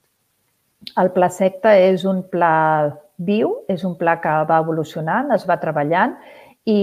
El 0.95 1.11
Pla 1.11 1.27
Secta 1.27 1.75
és 1.75 2.07
un 2.07 2.23
pla 2.31 2.55
viu, 3.19 3.55
és 3.69 3.85
un 3.85 3.97
pla 3.99 4.19
que 4.23 4.35
va 4.49 4.61
evolucionant, 4.63 5.33
es 5.35 5.47
va 5.49 5.59
treballant 5.61 6.15
i, 6.69 6.81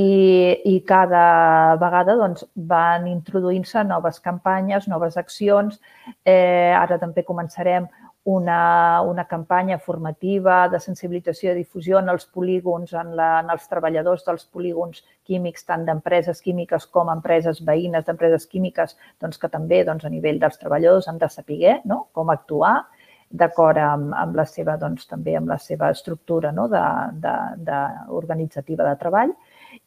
i 0.65 0.80
cada 0.88 1.75
vegada 1.82 2.15
doncs, 2.20 2.46
van 2.56 3.06
introduint-se 3.08 3.84
noves 3.86 4.20
campanyes, 4.24 4.89
noves 4.92 5.18
accions. 5.22 5.77
Eh, 6.25 6.74
ara 6.74 6.98
també 7.01 7.24
començarem 7.27 7.88
una, 8.25 9.01
una 9.06 9.27
campanya 9.30 9.77
formativa 9.77 10.63
de 10.74 10.80
sensibilització 10.82 11.51
i 11.54 11.60
difusió 11.60 12.00
en 12.01 12.10
els 12.10 12.25
polígons, 12.25 12.96
en, 12.98 13.13
la, 13.20 13.27
en 13.44 13.54
els 13.54 13.68
treballadors 13.70 14.25
dels 14.25 14.48
polígons 14.50 15.04
químics, 15.30 15.68
tant 15.70 15.86
d'empreses 15.86 16.42
químiques 16.42 16.89
com 16.89 17.12
empreses 17.13 17.62
veïnes 17.68 18.08
d'empreses 18.08 18.50
químiques, 18.50 18.98
doncs, 19.22 19.38
que 19.38 19.51
també 19.54 19.84
doncs, 19.86 20.08
a 20.10 20.10
nivell 20.10 20.42
dels 20.42 20.58
treballadors 20.58 21.08
han 21.08 21.22
de 21.22 21.30
saber 21.30 21.77
no? 21.86 22.08
com 22.18 22.34
actuar 22.34 22.80
d'acord 23.29 23.77
amb, 23.82 24.13
amb 24.15 24.36
la 24.38 24.46
seva, 24.48 24.77
doncs, 24.77 25.08
també 25.10 25.36
amb 25.36 25.50
la 25.50 25.58
seva 25.60 25.89
estructura 25.91 26.51
no? 26.51 26.67
de, 26.72 26.84
de, 27.24 27.36
de 27.67 27.79
organitzativa 28.15 28.86
de 28.88 28.96
treball 29.01 29.34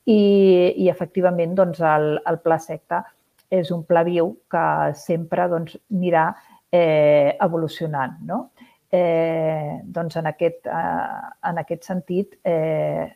i, 0.04 0.74
i 0.76 0.88
efectivament 0.90 1.54
doncs, 1.56 1.80
el, 1.80 2.18
el 2.28 2.40
pla 2.44 2.58
secta 2.60 3.04
és 3.48 3.70
un 3.72 3.84
pla 3.88 4.02
viu 4.04 4.34
que 4.50 4.64
sempre 4.98 5.48
doncs, 5.48 5.78
anirà 5.94 6.28
eh, 6.70 7.36
evolucionant. 7.40 8.18
No? 8.28 8.50
Eh, 8.90 9.80
doncs 9.84 10.16
en 10.20 10.28
aquest, 10.28 10.66
eh, 10.66 11.32
en 11.50 11.62
aquest 11.64 11.88
sentit, 11.88 12.38
eh, 12.44 13.08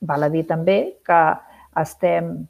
val 0.00 0.22
a 0.22 0.30
dir 0.32 0.44
també 0.46 0.78
que 1.04 1.22
estem, 1.80 2.46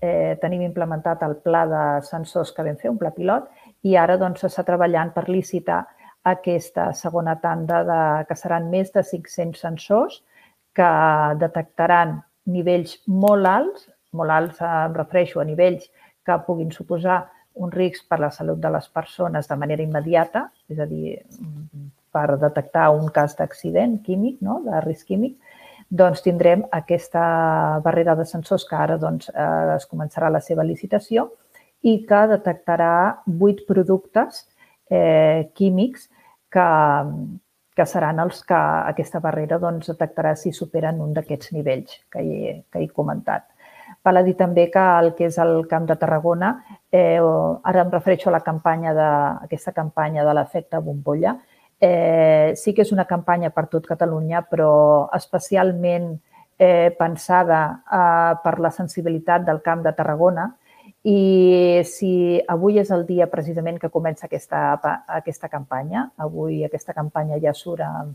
eh, 0.00 0.36
tenim 0.42 0.62
implementat 0.62 1.22
el 1.22 1.36
pla 1.36 1.64
de 1.66 1.82
sensors 2.06 2.52
que 2.52 2.62
vam 2.66 2.76
fer, 2.76 2.90
un 2.90 2.98
pla 2.98 3.10
pilot, 3.14 3.48
i 3.82 3.96
ara 3.96 4.16
doncs, 4.18 4.42
s'està 4.42 4.64
treballant 4.66 5.12
per 5.14 5.28
licitar 5.28 5.84
aquesta 6.24 6.92
segona 6.94 7.36
tanda 7.40 7.82
de, 7.86 8.00
que 8.28 8.36
seran 8.38 8.70
més 8.70 8.92
de 8.94 9.02
500 9.02 9.60
sensors 9.60 10.20
que 10.76 10.90
detectaran 11.40 12.20
nivells 12.52 12.96
molt 13.06 13.46
alts, 13.46 13.88
molt 14.12 14.30
alts 14.30 14.60
em 14.66 14.94
refereixo 14.96 15.40
a 15.40 15.46
nivells 15.48 15.88
que 16.26 16.38
puguin 16.46 16.70
suposar 16.72 17.24
un 17.54 17.72
risc 17.72 18.06
per 18.08 18.18
la 18.22 18.30
salut 18.32 18.60
de 18.60 18.70
les 18.72 18.86
persones 18.88 19.48
de 19.48 19.56
manera 19.60 19.84
immediata, 19.84 20.46
és 20.72 20.78
a 20.80 20.86
dir, 20.88 21.18
per 22.12 22.38
detectar 22.40 22.90
un 22.94 23.10
cas 23.12 23.36
d'accident 23.36 23.98
químic, 24.06 24.38
no? 24.40 24.60
de 24.64 24.80
risc 24.86 25.10
químic, 25.10 25.36
doncs 25.92 26.22
tindrem 26.24 26.62
aquesta 26.72 27.22
barrera 27.84 28.14
de 28.16 28.24
sensors 28.24 28.64
que 28.68 28.78
ara 28.78 28.96
doncs, 29.00 29.28
eh, 29.28 29.74
es 29.76 29.84
començarà 29.90 30.30
la 30.32 30.40
seva 30.40 30.64
licitació 30.64 31.28
i 31.82 31.98
que 32.08 32.22
detectarà 32.30 32.94
vuit 33.26 33.60
productes 33.68 34.46
eh, 34.88 35.50
químics 35.58 36.08
que, 36.52 36.66
que 37.76 37.86
seran 37.88 38.20
els 38.20 38.42
que 38.44 38.58
aquesta 38.92 39.20
barrera 39.24 39.58
doncs, 39.62 39.88
detectarà 39.92 40.34
si 40.36 40.52
superen 40.52 41.00
un 41.00 41.14
d'aquests 41.16 41.52
nivells 41.56 41.98
que 42.12 42.20
he, 42.22 42.52
que 42.70 42.82
he 42.82 42.88
comentat. 42.92 43.48
Val 44.02 44.18
a 44.18 44.24
dir 44.26 44.34
també 44.34 44.66
que 44.72 44.82
el 44.98 45.12
que 45.14 45.28
és 45.28 45.38
el 45.38 45.66
Camp 45.70 45.86
de 45.86 45.96
Tarragona, 45.96 46.52
eh, 46.90 47.20
ara 47.20 47.84
em 47.84 47.90
refereixo 47.92 48.30
a 48.30 48.36
la 48.36 48.42
campanya 48.42 48.94
de, 48.96 49.08
aquesta 49.46 49.72
campanya 49.72 50.24
de 50.26 50.34
l'efecte 50.34 50.80
bombolla, 50.82 51.36
eh, 51.80 52.52
sí 52.56 52.74
que 52.74 52.82
és 52.82 52.92
una 52.92 53.06
campanya 53.06 53.50
per 53.50 53.68
tot 53.70 53.86
Catalunya, 53.86 54.42
però 54.50 55.08
especialment 55.14 56.12
eh, 56.58 56.90
pensada 56.98 57.62
eh, 57.82 58.34
per 58.42 58.58
la 58.60 58.70
sensibilitat 58.70 59.46
del 59.46 59.62
Camp 59.62 59.82
de 59.86 59.94
Tarragona, 59.94 60.48
i 61.02 61.82
si 61.82 62.38
avui 62.46 62.78
és 62.78 62.90
el 62.94 63.02
dia 63.08 63.26
precisament 63.26 63.80
que 63.82 63.90
comença 63.90 64.28
aquesta, 64.28 64.60
aquesta 65.10 65.48
campanya, 65.50 66.04
avui 66.22 66.60
aquesta 66.62 66.94
campanya 66.94 67.40
ja 67.42 67.50
surt 67.58 67.82
en, 67.82 68.12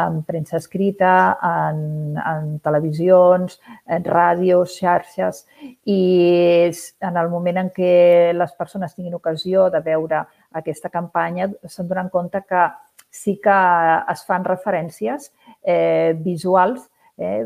en 0.00 0.22
premsa 0.24 0.56
escrita, 0.56 1.36
en, 1.44 2.16
en 2.16 2.54
televisions, 2.64 3.58
en 3.84 4.08
ràdios, 4.08 4.78
xarxes, 4.80 5.44
i 5.84 6.00
en 7.04 7.20
el 7.20 7.28
moment 7.28 7.60
en 7.60 7.68
què 7.76 8.32
les 8.32 8.56
persones 8.56 8.96
tinguin 8.96 9.20
ocasió 9.20 9.68
de 9.68 9.84
veure 9.84 10.24
aquesta 10.56 10.88
campanya 10.88 11.50
se'n 11.68 11.92
donen 11.92 12.08
compte 12.08 12.40
que 12.48 12.70
sí 13.10 13.36
que 13.42 13.58
es 14.08 14.24
fan 14.24 14.48
referències 14.48 15.28
eh, 15.60 16.16
visuals 16.16 16.88
eh, 17.18 17.44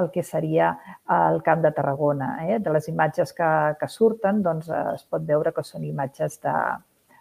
el 0.00 0.10
que 0.10 0.22
seria 0.22 0.72
el 1.16 1.42
Camp 1.42 1.62
de 1.62 1.72
Tarragona. 1.72 2.30
Eh? 2.48 2.58
De 2.60 2.74
les 2.74 2.88
imatges 2.88 3.32
que, 3.36 3.52
que 3.80 3.88
surten, 3.88 4.42
doncs, 4.42 4.68
es 4.96 5.06
pot 5.10 5.24
veure 5.26 5.52
que 5.56 5.64
són 5.64 5.84
imatges 5.84 6.40
de, 6.42 6.58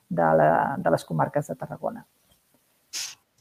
de, 0.10 0.29
la, 0.41 0.51
de 0.77 0.94
les 0.96 1.05
comarques 1.05 1.51
de 1.51 1.55
Tarragona. 1.55 2.05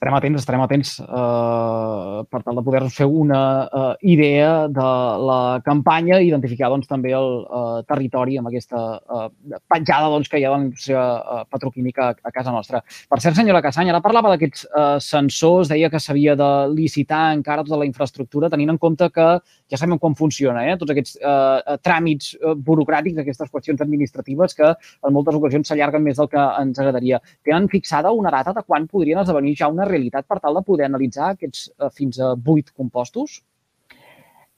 Estarem 0.04 0.16
atents, 0.18 0.42
estarem 0.42 0.60
atents 0.60 0.90
eh, 1.00 2.18
per 2.28 2.40
tal 2.44 2.58
de 2.58 2.62
poder-nos 2.64 2.94
fer 2.96 3.06
una 3.08 3.40
eh, 3.64 4.12
idea 4.12 4.68
de 4.68 4.88
la 5.28 5.60
campanya 5.64 6.18
i 6.20 6.28
identificar 6.28 6.68
doncs, 6.68 6.88
també 6.90 7.14
el 7.16 7.28
eh, 7.44 7.80
territori 7.88 8.36
amb 8.36 8.50
aquesta 8.50 8.82
eh, 9.00 9.56
petjada 9.70 10.10
doncs, 10.12 10.28
que 10.28 10.40
hi 10.40 10.44
ha 10.44 10.50
de 10.52 10.58
la 10.58 10.66
indústria 10.66 11.04
eh, 11.16 11.44
petroquímica 11.48 12.10
a, 12.10 12.16
a 12.20 12.32
casa 12.34 12.52
nostra. 12.52 12.82
Per 12.84 13.20
cert, 13.22 13.38
senyora 13.38 13.62
Cassany, 13.64 13.88
ara 13.88 14.02
parlava 14.04 14.34
d'aquests 14.34 14.66
eh, 14.68 14.84
sensors, 15.00 15.72
deia 15.72 15.88
que 15.88 16.02
s'havia 16.02 16.36
de 16.36 16.50
licitar 16.74 17.22
encara 17.38 17.64
tota 17.64 17.80
la 17.80 17.88
infraestructura, 17.88 18.52
tenint 18.52 18.74
en 18.74 18.80
compte 18.82 19.08
que 19.14 19.28
ja 19.72 19.80
sabem 19.80 19.96
com 20.02 20.16
funciona, 20.18 20.66
eh? 20.68 20.76
tots 20.80 20.92
aquests 20.92 21.16
eh, 21.16 21.78
tràmits 21.80 22.34
eh, 22.36 22.54
burocràtics, 22.60 23.22
aquestes 23.24 23.52
qüestions 23.52 23.80
administratives 23.80 24.58
que 24.58 24.68
en 24.68 25.16
moltes 25.16 25.40
ocasions 25.40 25.72
s'allarguen 25.72 26.04
més 26.04 26.20
del 26.20 26.28
que 26.28 26.44
ens 26.60 26.82
agradaria. 26.82 27.22
Tenen 27.46 27.72
fixada 27.72 28.12
una 28.12 28.32
data 28.34 28.52
de 28.52 28.66
quan 28.68 28.88
podrien 28.90 29.24
esdevenir 29.24 29.56
ja 29.56 29.72
una 29.72 29.88
realitat 29.94 30.28
per 30.28 30.42
tal 30.42 30.58
de 30.58 30.66
poder 30.66 30.90
analitzar 30.90 31.32
aquests 31.32 31.70
eh, 31.70 31.90
fins 31.94 32.20
a 32.20 32.34
vuit 32.34 32.74
compostos? 32.74 33.40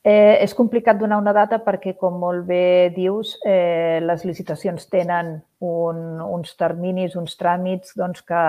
Eh, 0.06 0.38
és 0.38 0.52
complicat 0.54 1.00
donar 1.00 1.16
una 1.18 1.32
data 1.34 1.58
perquè, 1.58 1.96
com 1.98 2.20
molt 2.22 2.44
bé 2.46 2.92
dius, 2.94 3.32
eh, 3.42 3.98
les 3.98 4.22
licitacions 4.22 4.84
tenen 4.86 5.32
un, 5.66 6.02
uns 6.22 6.52
terminis, 6.54 7.16
uns 7.18 7.34
tràmits 7.34 7.96
doncs, 7.98 8.22
que, 8.22 8.42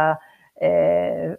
eh, 0.62 1.32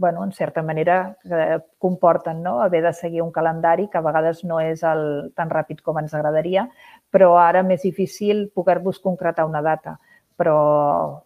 bueno, 0.00 0.24
en 0.24 0.32
certa 0.32 0.62
manera, 0.64 1.18
eh, 1.28 1.58
comporten 1.78 2.40
no? 2.42 2.62
haver 2.62 2.82
de 2.86 2.94
seguir 2.94 3.20
un 3.20 3.34
calendari 3.34 3.90
que 3.92 3.98
a 4.00 4.04
vegades 4.06 4.40
no 4.48 4.62
és 4.64 4.80
el, 4.80 5.04
tan 5.36 5.52
ràpid 5.52 5.84
com 5.84 6.00
ens 6.00 6.16
agradaria, 6.16 6.70
però 7.12 7.34
ara 7.36 7.60
més 7.62 7.84
difícil 7.84 8.46
poder-vos 8.56 9.02
concretar 9.04 9.44
una 9.44 9.60
data. 9.60 9.98
Però 10.40 11.20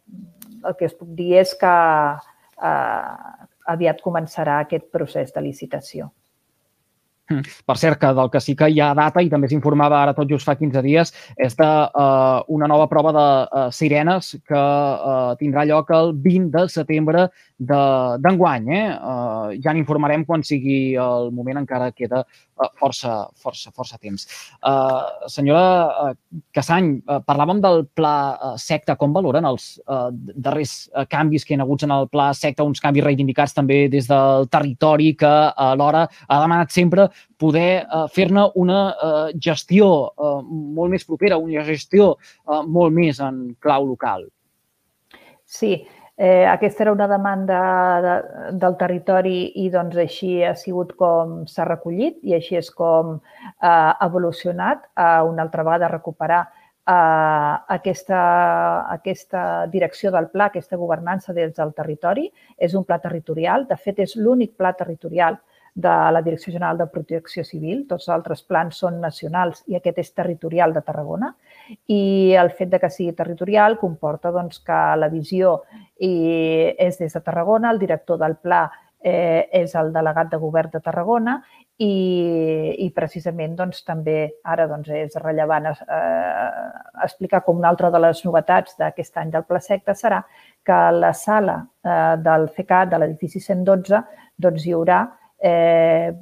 el 0.67 0.75
que 0.75 0.91
es 0.91 0.99
puc 0.99 1.15
dir 1.15 1.37
és 1.45 1.55
que 1.55 1.77
eh, 2.67 3.47
aviat 3.67 4.01
començarà 4.05 4.61
aquest 4.61 4.89
procés 4.93 5.35
de 5.35 5.45
licitació. 5.45 6.11
Hmm. 7.31 7.45
Per 7.63 7.77
cert, 7.79 8.01
que 8.03 8.09
del 8.11 8.31
que 8.31 8.41
sí 8.43 8.57
que 8.59 8.67
hi 8.73 8.81
ha 8.83 8.91
data, 8.99 9.23
i 9.23 9.29
també 9.31 9.47
s'informava 9.51 10.01
ara 10.01 10.15
tot 10.17 10.27
just 10.27 10.49
fa 10.49 10.57
15 10.59 10.83
dies, 10.83 11.13
és 11.39 11.55
d'una 11.55 12.67
uh, 12.67 12.71
nova 12.73 12.89
prova 12.91 13.13
de 13.15 13.27
uh, 13.45 13.69
sirenes 13.71 14.33
que 14.51 14.59
uh, 14.59 15.37
tindrà 15.39 15.63
lloc 15.69 15.93
el 15.95 16.11
20 16.25 16.51
de 16.57 16.65
setembre 16.75 17.29
d'enguany. 17.71 18.67
Eh? 18.75 18.83
Uh, 18.99 19.55
ja 19.63 19.77
n'informarem 19.77 20.27
quan 20.27 20.43
sigui 20.43 20.97
el 20.99 21.31
moment, 21.31 21.63
encara 21.63 21.93
queda 21.95 22.25
força, 22.81 23.15
força, 23.41 23.73
força 23.77 23.99
temps. 23.99 24.27
Uh, 24.61 25.29
senyora 25.31 26.11
uh, 26.11 26.41
Cassany, 26.55 26.93
uh, 27.07 27.21
parlàvem 27.27 27.61
del 27.63 27.85
pla 27.97 28.55
secta. 28.61 28.97
Com 29.01 29.15
valoren 29.17 29.47
els 29.49 29.73
uh, 29.87 30.09
darrers 30.13 30.75
canvis 31.13 31.47
que 31.47 31.55
hi 31.55 31.61
ha 31.61 31.65
hagut 31.65 31.85
en 31.87 31.95
el 31.95 32.09
pla 32.13 32.31
secta, 32.37 32.67
uns 32.67 32.83
canvis 32.83 33.07
reivindicats 33.07 33.57
també 33.57 33.83
des 33.93 34.09
del 34.11 34.49
territori 34.53 35.15
que 35.19 35.31
alhora 35.71 36.07
ha 36.29 36.41
demanat 36.43 36.75
sempre 36.75 37.09
poder 37.41 37.87
uh, 37.87 38.07
fer-ne 38.13 38.49
una 38.61 38.81
uh, 38.93 39.31
gestió 39.41 39.89
uh, 40.11 40.41
molt 40.43 40.93
més 40.93 41.07
propera, 41.09 41.39
una 41.41 41.65
gestió 41.67 42.13
uh, 42.17 42.61
molt 42.67 42.95
més 42.97 43.21
en 43.25 43.49
clau 43.61 43.89
local? 43.89 44.29
Sí, 45.51 45.81
Eh, 46.23 46.45
aquesta 46.45 46.83
era 46.85 46.93
una 46.93 47.07
demanda 47.09 47.59
de, 48.05 48.15
del 48.61 48.75
territori 48.77 49.39
i 49.63 49.71
doncs 49.73 49.97
així 50.03 50.43
ha 50.45 50.53
sigut 50.53 50.91
com 51.01 51.47
s'ha 51.49 51.65
recollit 51.65 52.19
i 52.29 52.35
així 52.37 52.59
és 52.61 52.69
com 52.77 53.15
ha 53.65 53.77
evolucionat 54.05 54.83
a 55.01 55.23
una 55.25 55.47
altra 55.47 55.65
vegada 55.65 55.89
recuperar 55.89 56.43
eh, 56.45 57.55
aquesta, 57.77 58.21
aquesta 58.99 59.45
direcció 59.73 60.13
del 60.13 60.29
pla, 60.35 60.51
aquesta 60.51 60.77
governança 60.77 61.33
des 61.33 61.57
del 61.57 61.73
territori. 61.73 62.29
És 62.59 62.77
un 62.77 62.85
pla 62.85 63.01
territorial, 63.01 63.65
de 63.73 63.81
fet 63.81 64.05
és 64.05 64.13
l'únic 64.21 64.59
pla 64.61 64.75
territorial 64.77 65.41
de 65.81 65.95
la 66.13 66.23
Direcció 66.23 66.53
General 66.53 66.79
de 66.79 66.87
Protecció 66.93 67.45
Civil. 67.45 67.87
Tots 67.89 68.09
els 68.09 68.15
altres 68.17 68.43
plans 68.43 68.83
són 68.83 69.01
nacionals 69.01 69.65
i 69.67 69.79
aquest 69.79 69.99
és 70.03 70.13
territorial 70.13 70.75
de 70.77 70.85
Tarragona. 70.87 71.33
I 71.89 72.35
el 72.41 72.53
fet 72.59 72.71
de 72.75 72.81
que 72.83 72.93
sigui 72.93 73.17
territorial 73.17 73.79
comporta 73.81 74.33
doncs, 74.35 74.61
que 74.67 74.81
la 75.01 75.09
visió 75.13 75.61
és 75.99 77.01
des 77.01 77.17
de 77.17 77.25
Tarragona, 77.25 77.71
el 77.71 77.83
director 77.83 78.21
del 78.21 78.37
pla 78.41 78.65
eh, 79.01 79.49
és 79.53 79.75
el 79.75 79.93
delegat 79.93 80.31
de 80.31 80.39
govern 80.41 80.71
de 80.73 80.81
Tarragona 80.85 81.41
i, 81.81 82.77
i 82.85 82.91
precisament 82.93 83.55
doncs, 83.57 83.81
també 83.87 84.17
ara 84.45 84.67
doncs, 84.69 84.91
és 84.93 85.17
rellevant 85.23 85.71
eh, 85.71 86.49
explicar 87.07 87.41
com 87.47 87.59
una 87.63 87.71
altra 87.73 87.91
de 87.91 88.03
les 88.05 88.21
novetats 88.27 88.77
d'aquest 88.81 89.17
any 89.23 89.33
del 89.33 89.47
Pla 89.49 89.63
Secta 89.65 89.97
serà 89.97 90.21
que 90.67 90.81
la 90.93 91.15
sala 91.17 91.57
eh, 91.61 92.17
del 92.21 92.49
FECAT, 92.53 92.93
de 92.93 93.01
l'edifici 93.01 93.41
112, 93.41 94.03
doncs, 94.37 94.67
hi 94.67 94.77
haurà 94.77 95.01
eh, 95.41 96.13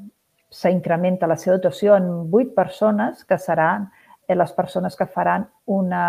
s'incrementa 0.48 1.28
la 1.28 1.37
seva 1.37 1.59
dotació 1.59 1.96
en 1.98 2.31
vuit 2.31 2.54
persones 2.57 3.24
que 3.24 3.38
seran 3.38 3.90
eh, 4.26 4.37
les 4.37 4.52
persones 4.52 4.96
que 4.96 5.07
faran 5.07 5.48
una, 5.66 6.04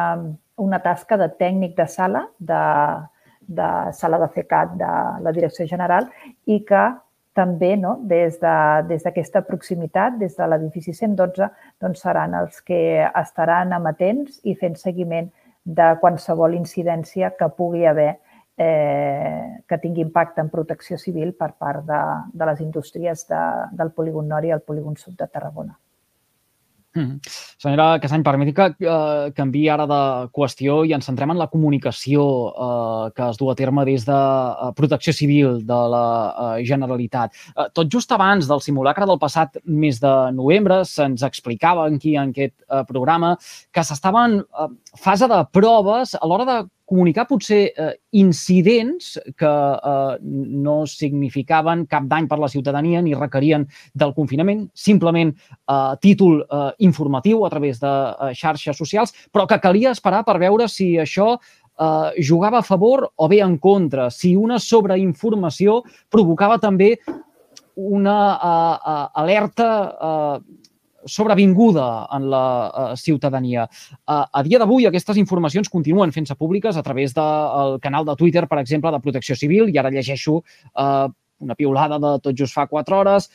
una 0.58 0.80
tasca 0.84 1.18
de 1.18 1.30
tècnic 1.42 1.76
de 1.76 1.88
sala, 1.88 2.26
de, 2.40 2.64
de 3.48 3.70
sala 3.94 4.20
de 4.22 4.30
FECAT 4.36 4.76
de 4.80 4.94
la 5.26 5.36
Direcció 5.36 5.68
General 5.68 6.08
i 6.46 6.62
que 6.66 6.88
també 7.40 7.76
no, 7.78 7.98
des 8.04 8.40
d'aquesta 8.42 9.40
de, 9.40 9.44
des 9.44 9.48
proximitat, 9.48 10.18
des 10.20 10.36
de 10.36 10.48
l'edifici 10.48 10.94
112, 10.94 11.48
doncs 11.80 12.02
seran 12.04 12.34
els 12.36 12.60
que 12.66 13.06
estaran 13.08 13.74
amatents 13.74 14.42
i 14.44 14.56
fent 14.60 14.76
seguiment 14.80 15.30
de 15.64 15.90
qualsevol 16.02 16.56
incidència 16.58 17.32
que 17.38 17.48
pugui 17.56 17.86
haver 17.86 18.18
eh, 18.60 19.64
que 19.68 19.78
tingui 19.80 20.04
impacte 20.04 20.44
en 20.44 20.50
protecció 20.52 20.98
civil 21.00 21.32
per 21.40 21.54
part 21.58 21.86
de, 21.88 22.00
de 22.34 22.50
les 22.52 22.64
indústries 22.66 23.24
de, 23.30 23.44
del 23.80 23.94
polígon 23.96 24.28
nord 24.28 24.50
i 24.50 24.56
el 24.56 24.66
polígon 24.68 25.00
sud 25.00 25.16
de 25.20 25.28
Tarragona. 25.32 25.78
Mm. 26.98 27.20
Senyora 27.62 28.00
Casany, 28.02 28.24
permeti 28.26 28.52
que 28.58 28.66
eh, 28.82 29.30
canvi 29.38 29.68
ara 29.70 29.86
de 29.88 30.00
qüestió 30.34 30.80
i 30.90 30.96
ens 30.98 31.06
centrem 31.06 31.30
en 31.30 31.38
la 31.38 31.48
comunicació 31.52 32.24
eh, 32.50 33.12
que 33.14 33.28
es 33.30 33.38
du 33.38 33.52
a 33.52 33.56
terme 33.56 33.86
des 33.86 34.08
de 34.08 34.18
eh, 34.18 34.72
Protecció 34.76 35.14
Civil 35.14 35.62
de 35.70 35.80
la 35.94 36.08
eh, 36.58 36.66
Generalitat. 36.66 37.38
Eh, 37.54 37.68
tot 37.78 37.94
just 37.94 38.12
abans 38.12 38.50
del 38.50 38.64
simulacre 38.66 39.06
del 39.06 39.22
passat 39.22 39.62
mes 39.66 40.02
de 40.02 40.16
novembre 40.34 40.82
se'ns 40.90 41.24
explicava 41.30 41.86
aquí 41.86 42.16
en 42.18 42.34
aquest 42.34 42.58
eh, 42.66 42.84
programa 42.90 43.36
que 43.72 43.86
s'estava 43.86 44.26
en 44.26 44.40
eh, 44.42 44.70
fase 44.98 45.30
de 45.30 45.44
proves 45.54 46.18
a 46.18 46.26
l'hora 46.26 46.50
de 46.50 46.60
comunicar 46.90 47.28
potser 47.30 47.62
eh, 47.70 47.92
incidents 48.18 49.14
que 49.38 49.52
eh, 49.52 50.18
no 50.24 50.76
significaven 50.90 51.86
cap 51.92 52.10
dany 52.10 52.28
per 52.28 52.40
la 52.42 52.50
ciutadania 52.50 53.04
ni 53.06 53.14
requerien 53.14 53.68
del 53.94 54.16
confinament, 54.18 54.66
simplement 54.74 55.36
eh, 55.36 55.94
títol 56.02 56.42
eh, 56.42 56.66
informatiu 56.90 57.46
a 57.46 57.54
través 57.54 57.80
de 57.84 57.94
eh, 57.94 58.34
xarxes 58.34 58.78
socials, 58.78 59.14
però 59.32 59.46
que 59.46 59.62
calia 59.62 59.94
esperar 59.94 60.26
per 60.26 60.40
veure 60.42 60.68
si 60.68 60.96
això 60.98 61.36
eh, 61.38 62.22
jugava 62.26 62.64
a 62.64 62.66
favor 62.66 63.06
o 63.16 63.30
bé 63.30 63.44
en 63.46 63.60
contra, 63.62 64.10
si 64.10 64.34
una 64.36 64.58
sobreinformació 64.60 65.84
provocava 66.10 66.58
també 66.60 66.96
una 67.80 68.36
uh, 68.36 68.76
uh, 68.76 69.06
alerta 69.22 69.68
uh, 69.88 70.42
sobrevinguda 71.06 72.08
en 72.16 72.30
la 72.30 72.46
uh, 72.70 72.96
ciutadania. 72.98 73.68
Uh, 74.08 74.26
a 74.32 74.44
dia 74.44 74.60
d'avui, 74.60 74.88
aquestes 74.88 75.18
informacions 75.18 75.70
continuen 75.70 76.12
fent-se 76.12 76.36
públiques 76.36 76.78
a 76.78 76.84
través 76.84 77.14
del 77.14 77.80
canal 77.82 78.06
de 78.06 78.16
Twitter, 78.16 78.48
per 78.48 78.60
exemple, 78.60 78.92
de 78.92 79.00
Protecció 79.04 79.36
Civil, 79.36 79.70
i 79.70 79.78
ara 79.78 79.92
llegeixo 79.94 80.40
uh, 80.40 81.08
una 81.40 81.56
piulada 81.56 82.00
de 82.00 82.18
tot 82.24 82.36
just 82.36 82.56
fa 82.56 82.68
quatre 82.68 82.96
hores, 82.96 83.30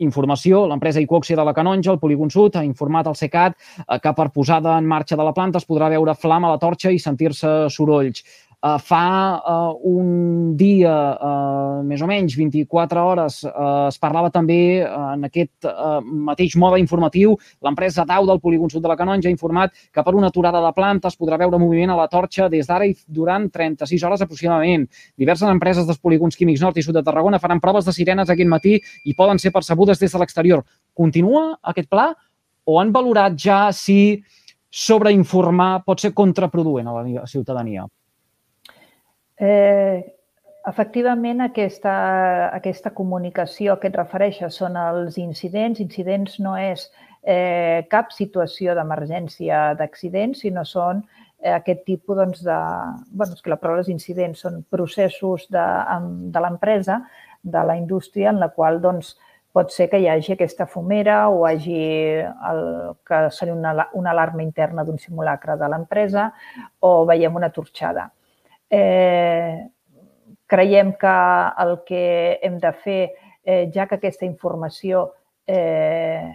informació, 0.00 0.64
l'empresa 0.68 1.00
Icoxia 1.00 1.36
de 1.36 1.44
la 1.44 1.52
Canonja, 1.52 1.92
el 1.92 2.00
Polígon 2.00 2.30
Sud, 2.32 2.56
ha 2.56 2.64
informat 2.64 3.06
al 3.06 3.16
SECAT 3.16 3.56
que 4.00 4.12
per 4.16 4.30
posada 4.32 4.78
en 4.80 4.88
marxa 4.88 5.16
de 5.16 5.26
la 5.26 5.34
planta 5.36 5.60
es 5.60 5.68
podrà 5.68 5.90
veure 5.92 6.14
flama 6.16 6.48
a 6.48 6.54
la 6.54 6.60
torxa 6.62 6.92
i 6.92 6.98
sentir-se 6.98 7.68
sorolls. 7.68 8.24
Uh, 8.60 8.76
fa 8.76 9.40
uh, 9.40 9.72
un 9.88 10.52
dia, 10.52 10.92
uh, 11.16 11.78
més 11.80 12.02
o 12.04 12.06
menys 12.08 12.34
24 12.36 13.00
hores, 13.00 13.38
uh, 13.48 13.86
es 13.88 13.96
parlava 13.96 14.28
també 14.28 14.82
uh, 14.84 15.14
en 15.14 15.22
aquest 15.24 15.64
uh, 15.64 16.02
mateix 16.04 16.58
mode 16.60 16.76
informatiu. 16.82 17.38
L'empresa 17.64 18.04
DAU 18.04 18.26
del 18.28 18.40
Polígon 18.42 18.68
Sud 18.68 18.82
de 18.84 18.90
la 18.90 18.98
Canonja 19.00 19.30
ha 19.30 19.32
informat 19.32 19.72
que 19.88 20.02
per 20.04 20.12
una 20.12 20.28
aturada 20.28 20.60
de 20.60 20.72
planta 20.76 21.08
es 21.08 21.16
podrà 21.16 21.38
veure 21.40 21.56
moviment 21.56 21.94
a 21.94 21.96
la 21.96 22.04
torxa 22.12 22.50
des 22.52 22.68
d'ara 22.68 22.84
i 22.84 22.92
durant 23.08 23.46
36 23.48 24.04
hores 24.04 24.24
aproximadament. 24.26 24.84
Diverses 25.16 25.48
empreses 25.48 25.86
dels 25.88 26.02
polígons 26.02 26.36
químics 26.36 26.60
nord 26.60 26.76
i 26.76 26.84
sud 26.84 26.98
de 26.98 27.04
Tarragona 27.06 27.40
faran 27.40 27.62
proves 27.64 27.88
de 27.88 27.94
sirenes 27.96 28.28
aquest 28.28 28.50
matí 28.52 28.74
i 29.08 29.14
poden 29.16 29.40
ser 29.40 29.54
percebudes 29.54 30.02
des 30.02 30.12
de 30.12 30.20
l'exterior. 30.20 30.60
Continua 30.92 31.54
aquest 31.72 31.88
pla 31.88 32.10
o 32.68 32.76
han 32.76 32.92
valorat 32.92 33.40
ja 33.40 33.62
si 33.72 34.20
sobreinformar 34.68 35.78
pot 35.88 36.04
ser 36.04 36.12
contraproduent 36.12 36.92
a 36.92 36.98
la 37.00 37.26
ciutadania? 37.26 37.88
Eh, 39.40 40.04
efectivament, 40.68 41.40
aquesta, 41.40 41.92
aquesta 42.52 42.92
comunicació 42.92 43.78
que 43.80 43.88
et 43.88 43.96
refereixes 43.96 44.58
són 44.60 44.76
els 44.76 45.16
incidents. 45.22 45.80
Incidents 45.80 46.36
no 46.44 46.58
és 46.60 46.90
eh, 47.24 47.86
cap 47.88 48.12
situació 48.12 48.76
d'emergència 48.76 49.70
d'accident, 49.80 50.36
sinó 50.36 50.66
són 50.68 51.00
eh, 51.40 51.54
aquest 51.54 51.86
tipus 51.88 52.20
doncs, 52.20 52.44
de... 52.44 52.58
bueno, 53.16 53.32
és 53.32 53.40
que 53.40 53.54
la 53.54 53.58
paraula 53.62 53.86
és 53.86 53.90
incidents, 53.92 54.44
són 54.44 54.60
processos 54.68 55.48
de, 55.48 55.66
de 56.36 56.44
l'empresa, 56.44 57.00
de 57.40 57.64
la 57.64 57.80
indústria, 57.80 58.28
en 58.34 58.44
la 58.44 58.52
qual 58.52 58.82
doncs, 58.84 59.16
pot 59.56 59.72
ser 59.74 59.88
que 59.90 59.98
hi 59.98 60.06
hagi 60.06 60.36
aquesta 60.36 60.68
fumera 60.70 61.24
o 61.32 61.42
hagi 61.48 61.80
el, 62.22 62.60
que 63.08 63.24
seria 63.34 63.56
una, 63.56 63.88
una 63.98 64.12
alarma 64.12 64.44
interna 64.44 64.84
d'un 64.86 65.00
simulacre 65.00 65.56
de 65.58 65.72
l'empresa 65.72 66.28
o 66.86 66.92
veiem 67.08 67.34
una 67.40 67.50
torxada. 67.50 68.10
Eh, 68.70 69.66
creiem 70.46 70.94
que 70.98 71.16
el 71.62 71.76
que 71.86 72.38
hem 72.42 72.58
de 72.58 72.72
fer, 72.72 73.00
eh, 73.44 73.70
ja 73.74 73.86
que 73.86 73.98
aquesta 73.98 74.26
informació 74.26 75.12
eh, 75.46 76.30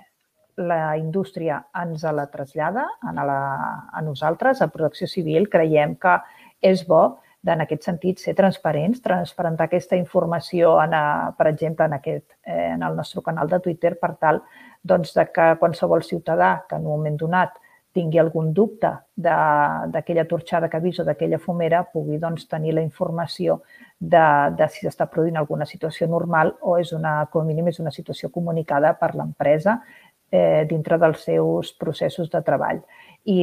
la 0.56 0.98
indústria 0.98 1.60
ens 1.82 2.04
la 2.04 2.30
trasllada 2.32 2.86
a, 3.02 3.12
la, 3.28 3.42
a 3.92 4.02
nosaltres, 4.02 4.62
a 4.62 4.72
Protecció 4.72 5.08
Civil, 5.08 5.50
creiem 5.50 5.96
que 6.00 6.16
és 6.62 6.86
bo 6.88 7.20
en 7.46 7.62
aquest 7.62 7.86
sentit, 7.86 8.18
ser 8.18 8.34
transparents, 8.34 9.02
transparentar 9.04 9.68
aquesta 9.68 9.98
informació, 10.00 10.80
en, 10.82 10.96
a, 10.98 11.34
per 11.38 11.52
exemple, 11.52 11.86
en, 11.86 11.94
aquest, 12.00 12.26
eh, 12.46 12.72
en 12.74 12.84
el 12.84 12.96
nostre 12.98 13.22
canal 13.22 13.52
de 13.52 13.60
Twitter 13.60 13.94
per 14.00 14.16
tal 14.18 14.42
doncs, 14.82 15.14
de 15.14 15.28
que 15.34 15.52
qualsevol 15.62 16.04
ciutadà 16.04 16.66
que 16.70 16.80
en 16.80 16.88
un 16.88 16.96
moment 16.96 17.20
donat 17.22 17.60
tingui 17.96 18.20
algun 18.20 18.52
dubte 18.54 18.92
d'aquella 19.16 20.26
torxada 20.28 20.68
que 20.70 20.78
ha 20.78 20.84
vist 20.84 21.00
o 21.00 21.06
d'aquella 21.08 21.40
fumera 21.40 21.86
pugui 21.94 22.20
doncs, 22.20 22.48
tenir 22.52 22.76
la 22.76 22.84
informació 22.84 23.62
de, 24.00 24.26
de 24.58 24.68
si 24.74 24.84
s'està 24.84 25.08
produint 25.12 25.40
alguna 25.40 25.68
situació 25.70 26.08
normal 26.12 26.54
o 26.62 26.76
és 26.82 26.92
una, 26.94 27.22
com 27.32 27.46
a 27.46 27.48
mínim 27.48 27.72
és 27.72 27.80
una 27.80 27.94
situació 27.96 28.30
comunicada 28.36 28.94
per 29.00 29.14
l'empresa 29.16 29.80
eh, 30.32 30.66
dintre 30.70 31.00
dels 31.00 31.24
seus 31.24 31.72
processos 31.80 32.30
de 32.32 32.44
treball 32.44 32.84
i, 33.24 33.40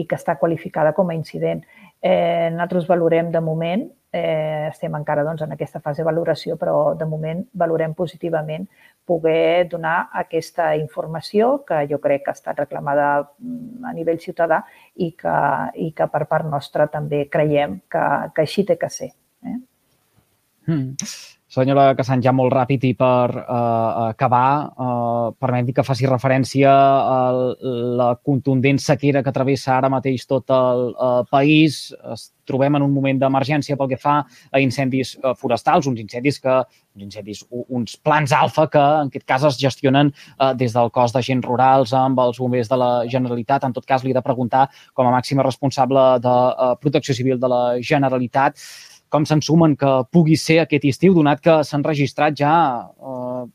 i 0.00 0.06
que 0.08 0.16
està 0.16 0.38
qualificada 0.40 0.94
com 0.96 1.10
a 1.10 1.16
incident. 1.18 1.62
Eh, 2.00 2.48
nosaltres 2.54 2.88
valorem 2.88 3.30
de 3.30 3.44
moment, 3.44 3.84
eh, 4.12 4.68
estem 4.68 4.94
encara 4.98 5.24
doncs, 5.26 5.42
en 5.44 5.54
aquesta 5.54 5.80
fase 5.80 6.02
de 6.02 6.08
valoració, 6.08 6.56
però 6.58 6.94
de 6.98 7.06
moment 7.06 7.42
valorem 7.54 7.94
positivament 7.94 8.66
poder 9.06 9.68
donar 9.70 10.10
aquesta 10.22 10.74
informació 10.78 11.64
que 11.66 11.82
jo 11.90 11.98
crec 12.02 12.24
que 12.24 12.34
ha 12.34 12.38
estat 12.38 12.58
reclamada 12.58 13.08
mm, 13.22 13.84
a 13.86 13.94
nivell 13.96 14.20
ciutadà 14.22 14.62
i 14.96 15.12
que, 15.18 15.36
i 15.74 15.90
que 15.96 16.08
per 16.12 16.24
part 16.30 16.46
nostra 16.46 16.86
també 16.92 17.26
creiem 17.30 17.80
que, 17.90 18.06
que 18.34 18.46
així 18.46 18.66
té 18.66 18.78
que 18.78 18.90
ser. 18.90 19.12
Eh? 19.46 19.58
Mm. 20.66 20.96
Senyora 21.50 21.96
Cassan, 21.98 22.20
ja 22.22 22.30
molt 22.30 22.52
ràpid 22.54 22.84
i 22.86 22.92
per 22.94 23.32
uh, 23.34 24.10
acabar, 24.12 24.70
uh, 24.70 25.30
permeti 25.34 25.72
que 25.74 25.82
faci 25.82 26.06
referència 26.06 26.70
a 26.70 27.16
la 27.98 28.12
contundent 28.22 28.78
sequera 28.78 29.24
que 29.26 29.32
travessa 29.34 29.72
ara 29.74 29.90
mateix 29.90 30.28
tot 30.30 30.52
el 30.54 30.84
uh, 30.92 31.24
país. 31.26 31.88
Es 32.14 32.28
trobem 32.46 32.78
en 32.78 32.84
un 32.86 32.94
moment 32.94 33.18
d'emergència 33.18 33.74
pel 33.78 33.90
que 33.90 33.98
fa 33.98 34.20
a 34.22 34.60
incendis 34.62 35.16
uh, 35.24 35.32
forestals, 35.40 35.88
uns 35.90 35.98
incendis 35.98 36.38
que 36.38 36.54
uns 36.54 37.02
incendis, 37.08 37.42
uns 37.50 37.96
plans 37.98 38.30
alfa 38.36 38.68
que 38.70 38.84
en 39.00 39.10
aquest 39.10 39.26
cas 39.26 39.48
es 39.50 39.58
gestionen 39.58 40.12
uh, 40.14 40.52
des 40.54 40.70
del 40.76 40.92
cos 40.94 41.16
d'agents 41.16 41.50
rurals 41.50 41.96
amb 41.98 42.22
els 42.22 42.38
bombers 42.38 42.70
de 42.70 42.78
la 42.78 42.92
Generalitat. 43.10 43.66
En 43.66 43.74
tot 43.74 43.90
cas, 43.90 44.06
li 44.06 44.14
he 44.14 44.18
de 44.20 44.22
preguntar, 44.22 44.68
com 44.94 45.10
a 45.10 45.16
màxima 45.18 45.42
responsable 45.42 46.06
de 46.22 46.30
uh, 46.30 46.72
Protecció 46.78 47.18
Civil 47.18 47.42
de 47.42 47.50
la 47.50 47.62
Generalitat, 47.82 48.62
com 49.10 49.26
se'n 49.26 49.42
sumen 49.44 49.76
que 49.78 49.90
pugui 50.12 50.36
ser 50.38 50.60
aquest 50.62 50.86
estiu, 50.88 51.14
donat 51.16 51.42
que 51.44 51.60
s'han 51.66 51.84
registrat 51.86 52.36
ja 52.38 52.52
eh, 52.88 53.48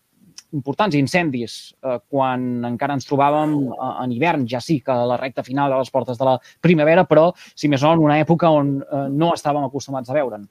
importants 0.55 0.95
incendis 0.95 1.55
eh, 1.83 1.97
quan 2.11 2.65
encara 2.67 2.95
ens 2.97 3.07
trobàvem 3.09 3.55
eh, 3.71 3.93
en 4.03 4.13
hivern, 4.15 4.45
ja 4.51 4.61
sí 4.63 4.79
que 4.83 4.93
a 4.93 5.07
la 5.09 5.19
recta 5.21 5.43
final 5.43 5.71
de 5.71 5.79
les 5.81 5.91
portes 5.91 6.19
de 6.19 6.27
la 6.27 6.37
primavera, 6.61 7.05
però, 7.07 7.29
si 7.55 7.71
més 7.71 7.83
no, 7.83 7.95
en 7.95 8.03
una 8.05 8.19
època 8.23 8.51
on 8.51 8.77
eh, 8.83 9.07
no 9.11 9.33
estàvem 9.35 9.67
acostumats 9.67 10.11
a 10.11 10.17
veure'n. 10.17 10.45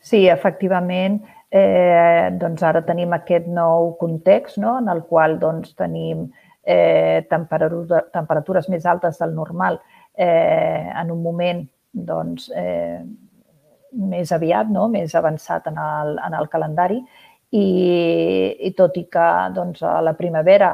Sí, 0.00 0.24
efectivament, 0.32 1.20
eh, 1.52 2.30
doncs 2.40 2.62
ara 2.64 2.82
tenim 2.86 3.12
aquest 3.12 3.48
nou 3.50 3.94
context 4.00 4.58
no? 4.62 4.78
en 4.80 4.88
el 4.88 5.02
qual 5.08 5.36
doncs, 5.42 5.74
tenim 5.78 6.28
eh, 6.64 7.26
temperatures 7.28 8.70
més 8.72 8.86
altes 8.86 9.18
del 9.20 9.34
normal 9.36 9.80
eh, 10.14 10.88
en 10.94 11.10
un 11.10 11.22
moment 11.22 11.66
doncs, 11.92 12.48
eh, 12.56 13.02
més 13.92 14.32
aviat, 14.32 14.68
no? 14.70 14.88
més 14.88 15.14
avançat 15.14 15.66
en 15.70 15.78
el, 15.78 16.16
en 16.26 16.36
el 16.38 16.48
calendari 16.48 17.00
i, 17.50 17.66
i 18.68 18.72
tot 18.78 18.96
i 18.96 19.06
que 19.10 19.28
doncs, 19.54 19.82
a 19.82 19.98
la 20.04 20.14
primavera 20.18 20.72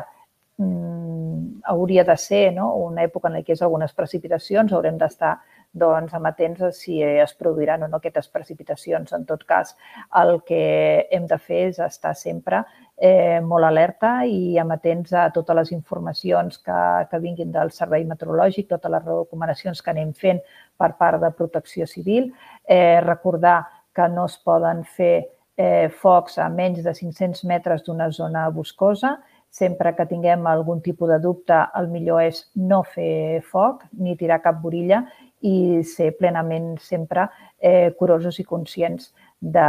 mm, 0.59 1.62
hauria 1.72 2.05
de 2.05 2.16
ser 2.20 2.50
no? 2.55 2.72
una 2.85 3.05
època 3.07 3.31
en 3.33 3.40
què 3.42 3.55
hi 3.55 3.61
ha 3.61 3.66
algunes 3.66 3.94
precipitacions, 3.96 4.72
haurem 4.72 4.98
d'estar 5.00 5.37
doncs, 5.76 6.14
amatents 6.14 6.62
a 6.62 6.72
si 6.72 7.02
es 7.02 7.35
produiran 7.37 7.85
o 7.85 7.88
no 7.88 8.00
aquestes 8.00 8.29
precipitacions. 8.33 9.12
En 9.12 9.26
tot 9.29 9.44
cas, 9.44 9.74
el 10.22 10.40
que 10.48 11.07
hem 11.12 11.26
de 11.29 11.38
fer 11.38 11.66
és 11.70 11.81
estar 11.85 12.14
sempre 12.16 12.64
eh, 12.96 13.40
molt 13.44 13.64
alerta 13.64 14.24
i 14.24 14.56
amatents 14.59 15.12
a 15.12 15.28
totes 15.35 15.56
les 15.56 15.72
informacions 15.76 16.59
que, 16.64 16.80
que 17.11 17.20
vinguin 17.20 17.52
del 17.52 17.70
servei 17.74 18.06
meteorològic, 18.09 18.68
totes 18.70 18.92
les 18.92 19.04
recomanacions 19.04 19.82
que 19.82 19.92
anem 19.92 20.12
fent 20.16 20.40
per 20.76 20.94
part 20.98 21.20
de 21.20 21.30
protecció 21.37 21.87
civil. 21.87 22.32
Eh, 22.64 23.00
recordar 23.04 23.62
que 23.94 24.09
no 24.12 24.26
es 24.26 24.37
poden 24.44 24.85
fer 24.85 25.28
eh, 25.56 25.88
focs 25.88 26.38
a 26.38 26.48
menys 26.52 26.85
de 26.85 26.94
500 26.94 27.44
metres 27.44 27.85
d'una 27.85 28.11
zona 28.11 28.48
boscosa. 28.50 29.16
Sempre 29.50 29.94
que 29.96 30.04
tinguem 30.04 30.44
algun 30.46 30.82
tipus 30.85 31.09
de 31.09 31.20
dubte, 31.22 31.56
el 31.78 31.88
millor 31.88 32.20
és 32.26 32.42
no 32.61 32.82
fer 32.85 33.40
foc 33.46 33.87
ni 33.96 34.16
tirar 34.16 34.42
cap 34.44 34.59
borilla 34.61 35.06
i 35.40 35.82
ser 35.85 36.11
plenament 36.18 36.74
sempre 36.82 37.28
eh, 37.61 37.92
curosos 37.96 38.40
i 38.40 38.44
conscients 38.44 39.12
de, 39.40 39.68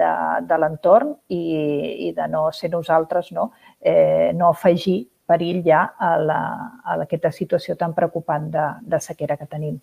de, 0.00 0.10
de 0.48 0.58
l'entorn 0.58 1.14
i, 1.28 1.42
i 2.08 2.12
de 2.16 2.28
no 2.30 2.46
ser 2.52 2.70
nosaltres, 2.70 3.32
no, 3.32 3.50
eh, 3.80 4.32
no 4.34 4.50
afegir 4.50 5.00
perill 5.26 5.62
ja 5.64 5.86
a, 5.96 6.14
la, 6.20 6.40
a 6.84 6.98
aquesta 7.02 7.32
situació 7.32 7.76
tan 7.80 7.94
preocupant 7.96 8.50
de, 8.52 8.68
de 8.82 9.00
sequera 9.00 9.38
que 9.40 9.48
tenim. 9.50 9.80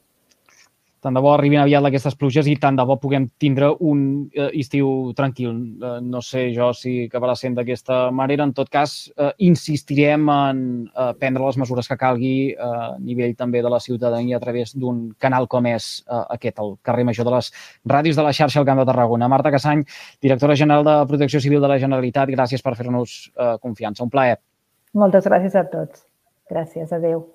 Tant 1.01 1.15
de 1.17 1.21
bo 1.23 1.31
arribin 1.33 1.57
aviat 1.63 1.85
aquestes 1.87 2.13
pluges 2.13 2.45
i 2.45 2.53
tant 2.61 2.75
de 2.77 2.83
bo 2.85 2.99
puguem 3.01 3.23
tindre 3.41 3.71
un 3.89 4.03
eh, 4.37 4.51
estiu 4.61 5.11
tranquil. 5.17 5.55
Eh, 5.81 5.95
no 6.05 6.21
sé 6.21 6.43
jo 6.53 6.67
si 6.77 7.07
acabarà 7.07 7.33
sent 7.37 7.57
d'aquesta 7.57 8.11
manera. 8.13 8.45
En 8.45 8.53
tot 8.53 8.69
cas, 8.69 8.93
eh, 9.17 9.31
insistirem 9.47 10.29
en 10.29 10.61
eh, 10.85 11.07
prendre 11.17 11.47
les 11.47 11.57
mesures 11.63 11.89
que 11.89 11.97
calgui 11.97 12.35
eh, 12.51 12.59
a 12.61 12.99
nivell 13.01 13.33
també 13.39 13.65
de 13.65 13.73
la 13.73 13.81
ciutadania 13.81 14.37
a 14.37 14.43
través 14.45 14.75
d'un 14.77 15.09
canal 15.17 15.49
com 15.49 15.71
és 15.73 15.89
eh, 16.05 16.21
aquest, 16.37 16.61
el 16.61 16.77
carrer 16.85 17.07
Major 17.09 17.25
de 17.25 17.35
les 17.39 17.51
ràdios 17.95 18.21
de 18.21 18.29
la 18.29 18.37
xarxa 18.37 18.61
al 18.61 18.69
Camp 18.69 18.85
de 18.85 18.87
Tarragona. 18.93 19.31
Marta 19.31 19.49
Casany, 19.57 19.81
directora 20.21 20.55
general 20.55 20.85
de 20.85 20.97
Protecció 21.09 21.41
Civil 21.41 21.65
de 21.65 21.73
la 21.73 21.81
Generalitat, 21.81 22.29
gràcies 22.29 22.61
per 22.61 22.77
fer-nos 22.77 23.19
eh, 23.33 23.55
confiança. 23.57 24.05
Un 24.05 24.13
plaer. 24.13 24.37
Moltes 24.93 25.25
gràcies 25.25 25.57
a 25.57 25.65
tots. 25.65 26.05
Gràcies. 26.51 26.93
Adéu. 26.93 27.25